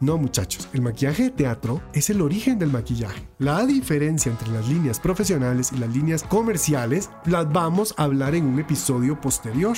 No 0.00 0.16
muchachos, 0.16 0.66
el 0.72 0.80
maquillaje 0.80 1.24
de 1.24 1.30
teatro 1.30 1.82
es 1.92 2.08
el 2.08 2.22
origen 2.22 2.58
del 2.58 2.70
maquillaje. 2.70 3.28
La 3.38 3.66
diferencia 3.66 4.32
entre 4.32 4.50
las 4.50 4.66
líneas 4.66 4.98
profesionales 4.98 5.72
y 5.72 5.76
las 5.76 5.90
líneas 5.90 6.22
comerciales 6.22 7.10
las 7.26 7.52
vamos 7.52 7.92
a 7.98 8.04
hablar 8.04 8.34
en 8.34 8.46
un 8.46 8.58
episodio 8.58 9.20
posterior, 9.20 9.76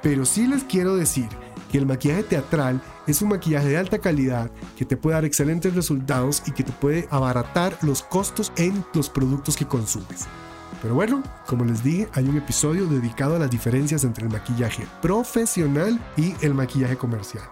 pero 0.00 0.24
sí 0.24 0.46
les 0.46 0.62
quiero 0.62 0.94
decir 0.94 1.28
que 1.70 1.78
el 1.78 1.86
maquillaje 1.86 2.22
teatral 2.24 2.80
es 3.06 3.22
un 3.22 3.28
maquillaje 3.30 3.68
de 3.68 3.76
alta 3.76 3.98
calidad 3.98 4.50
que 4.76 4.84
te 4.84 4.96
puede 4.96 5.14
dar 5.14 5.24
excelentes 5.24 5.74
resultados 5.74 6.42
y 6.46 6.52
que 6.52 6.64
te 6.64 6.72
puede 6.72 7.08
abaratar 7.10 7.76
los 7.82 8.02
costos 8.02 8.52
en 8.56 8.84
los 8.94 9.10
productos 9.10 9.56
que 9.56 9.66
consumes. 9.66 10.26
Pero 10.82 10.94
bueno, 10.94 11.22
como 11.46 11.64
les 11.64 11.82
dije, 11.82 12.08
hay 12.12 12.28
un 12.28 12.36
episodio 12.36 12.86
dedicado 12.86 13.36
a 13.36 13.38
las 13.38 13.50
diferencias 13.50 14.04
entre 14.04 14.26
el 14.26 14.32
maquillaje 14.32 14.86
profesional 15.00 15.98
y 16.16 16.34
el 16.42 16.54
maquillaje 16.54 16.96
comercial. 16.96 17.44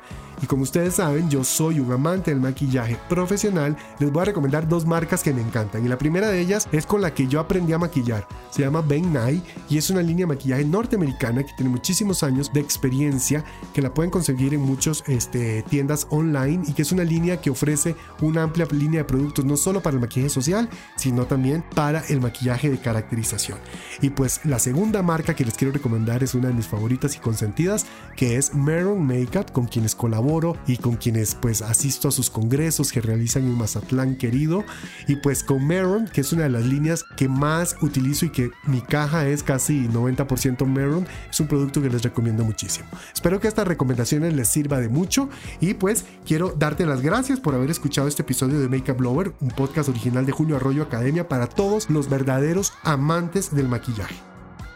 Y 0.42 0.46
como 0.46 0.64
ustedes 0.64 0.96
saben, 0.96 1.30
yo 1.30 1.44
soy 1.44 1.78
un 1.78 1.92
amante 1.92 2.32
del 2.32 2.40
maquillaje 2.40 2.98
profesional. 3.08 3.76
Les 4.00 4.10
voy 4.10 4.22
a 4.22 4.26
recomendar 4.26 4.68
dos 4.68 4.84
marcas 4.84 5.22
que 5.22 5.32
me 5.32 5.40
encantan. 5.40 5.84
Y 5.84 5.88
la 5.88 5.96
primera 5.96 6.28
de 6.28 6.40
ellas 6.40 6.68
es 6.72 6.84
con 6.84 7.00
la 7.00 7.14
que 7.14 7.28
yo 7.28 7.38
aprendí 7.38 7.72
a 7.72 7.78
maquillar. 7.78 8.26
Se 8.50 8.62
llama 8.62 8.82
Ben 8.82 9.12
Nye 9.12 9.40
y 9.68 9.78
es 9.78 9.88
una 9.88 10.02
línea 10.02 10.26
de 10.26 10.34
maquillaje 10.34 10.64
norteamericana 10.64 11.44
que 11.44 11.52
tiene 11.56 11.70
muchísimos 11.70 12.24
años 12.24 12.52
de 12.52 12.58
experiencia, 12.58 13.44
que 13.72 13.82
la 13.82 13.94
pueden 13.94 14.10
conseguir 14.10 14.52
en 14.52 14.62
muchas 14.62 15.04
este, 15.06 15.62
tiendas 15.62 16.08
online 16.10 16.64
y 16.66 16.72
que 16.72 16.82
es 16.82 16.90
una 16.90 17.04
línea 17.04 17.40
que 17.40 17.50
ofrece 17.50 17.94
una 18.20 18.42
amplia 18.42 18.66
línea 18.72 19.02
de 19.02 19.04
productos 19.04 19.44
no 19.44 19.56
solo 19.56 19.80
para 19.80 19.94
el 19.94 20.00
maquillaje 20.00 20.28
social, 20.28 20.68
sino 20.96 21.24
también 21.26 21.64
para 21.76 22.00
el 22.08 22.20
maquillaje 22.20 22.68
de 22.68 22.78
caracterización. 22.78 23.58
Y 24.00 24.10
pues 24.10 24.40
la 24.44 24.58
segunda 24.58 25.02
marca 25.02 25.34
que 25.34 25.44
les 25.44 25.54
quiero 25.54 25.72
recomendar 25.72 26.24
es 26.24 26.34
una 26.34 26.48
de 26.48 26.54
mis 26.54 26.66
favoritas 26.66 27.14
y 27.14 27.20
consentidas, 27.20 27.86
que 28.16 28.36
es 28.36 28.54
Meron 28.54 29.06
Makeup, 29.06 29.52
con 29.52 29.66
quienes 29.66 29.94
colaboro 29.94 30.31
y 30.66 30.78
con 30.78 30.96
quienes 30.96 31.34
pues 31.34 31.60
asisto 31.60 32.08
a 32.08 32.10
sus 32.10 32.30
congresos 32.30 32.90
que 32.90 33.02
realizan 33.02 33.44
en 33.44 33.58
Mazatlán 33.58 34.16
querido. 34.16 34.64
Y 35.06 35.16
pues 35.16 35.44
con 35.44 35.66
Meron, 35.66 36.06
que 36.06 36.22
es 36.22 36.32
una 36.32 36.44
de 36.44 36.48
las 36.48 36.64
líneas 36.64 37.04
que 37.16 37.28
más 37.28 37.76
utilizo 37.82 38.26
y 38.26 38.30
que 38.30 38.50
mi 38.64 38.80
caja 38.80 39.28
es 39.28 39.42
casi 39.42 39.88
90% 39.88 40.66
Meron, 40.66 41.06
es 41.30 41.38
un 41.38 41.48
producto 41.48 41.82
que 41.82 41.90
les 41.90 42.02
recomiendo 42.02 42.44
muchísimo. 42.44 42.86
Espero 43.12 43.40
que 43.40 43.48
estas 43.48 43.68
recomendaciones 43.68 44.32
les 44.32 44.48
sirva 44.48 44.80
de 44.80 44.88
mucho 44.88 45.28
y 45.60 45.74
pues 45.74 46.06
quiero 46.24 46.54
darte 46.56 46.86
las 46.86 47.02
gracias 47.02 47.38
por 47.38 47.54
haber 47.54 47.70
escuchado 47.70 48.08
este 48.08 48.22
episodio 48.22 48.58
de 48.58 48.68
Makeup 48.68 48.96
Blower, 48.96 49.32
un 49.40 49.50
podcast 49.50 49.90
original 49.90 50.24
de 50.24 50.32
Julio 50.32 50.56
Arroyo 50.56 50.82
Academia 50.82 51.28
para 51.28 51.46
todos 51.46 51.90
los 51.90 52.08
verdaderos 52.08 52.72
amantes 52.84 53.54
del 53.54 53.68
maquillaje. 53.68 54.31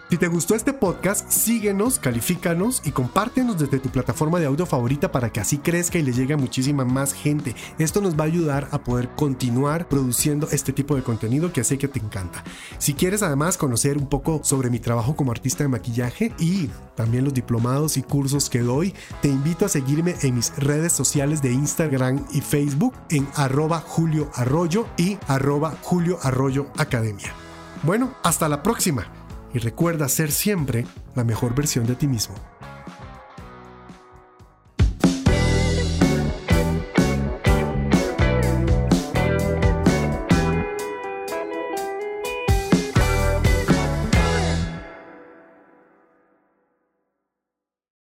Si 0.08 0.18
te 0.18 0.28
gustó 0.28 0.54
este 0.54 0.72
podcast, 0.72 1.28
síguenos, 1.32 1.98
califícanos 1.98 2.80
y 2.84 2.92
compártenos 2.92 3.58
desde 3.58 3.80
tu 3.80 3.88
plataforma 3.88 4.38
de 4.38 4.46
audio 4.46 4.64
favorita 4.64 5.10
para 5.10 5.32
que 5.32 5.40
así 5.40 5.58
crezca 5.58 5.98
y 5.98 6.02
le 6.02 6.12
llegue 6.12 6.34
a 6.34 6.36
muchísima 6.36 6.84
más 6.84 7.12
gente. 7.12 7.56
Esto 7.80 8.00
nos 8.00 8.14
va 8.14 8.22
a 8.22 8.28
ayudar 8.28 8.68
a 8.70 8.78
poder 8.78 9.08
continuar 9.16 9.88
produciendo 9.88 10.46
este 10.52 10.72
tipo 10.72 10.94
de 10.94 11.02
contenido 11.02 11.52
que 11.52 11.64
sé 11.64 11.76
que 11.76 11.88
te 11.88 11.98
encanta. 11.98 12.44
Si 12.78 12.94
quieres 12.94 13.24
además 13.24 13.58
conocer 13.58 13.98
un 13.98 14.06
poco 14.06 14.42
sobre 14.44 14.70
mi 14.70 14.78
trabajo 14.78 15.16
como 15.16 15.32
artista 15.32 15.64
de 15.64 15.70
maquillaje 15.70 16.32
y 16.38 16.70
también 16.94 17.24
los 17.24 17.34
diplomados 17.34 17.96
y 17.96 18.04
cursos 18.04 18.48
que 18.48 18.60
doy, 18.60 18.94
te 19.22 19.28
invito 19.28 19.66
a 19.66 19.68
seguirme 19.68 20.14
en 20.22 20.36
mis 20.36 20.54
redes 20.56 20.92
sociales 20.92 21.42
de 21.42 21.50
Instagram 21.50 22.24
y 22.32 22.42
Facebook 22.42 22.94
en 23.10 23.26
arroba 23.34 23.80
Julio 23.80 24.30
Arroyo 24.34 24.86
y 24.96 25.18
arroba 25.26 25.76
Julio 25.82 26.20
Arroyo 26.22 26.68
Academia. 26.76 27.34
Bueno, 27.82 28.14
hasta 28.22 28.48
la 28.48 28.62
próxima 28.62 29.25
y 29.54 29.58
recuerda 29.58 30.08
ser 30.08 30.32
siempre 30.32 30.86
la 31.14 31.24
mejor 31.24 31.54
versión 31.54 31.86
de 31.86 31.94
ti 31.94 32.06
mismo. 32.06 32.34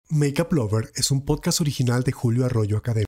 Makeup 0.09 0.51
Lover 0.53 0.91
es 0.95 1.11
un 1.11 1.27
podcast 1.27 1.61
original 1.61 2.03
de 2.03 2.11
Julio 2.11 2.47
Arroyo 2.47 2.79
Academia. 2.79 3.05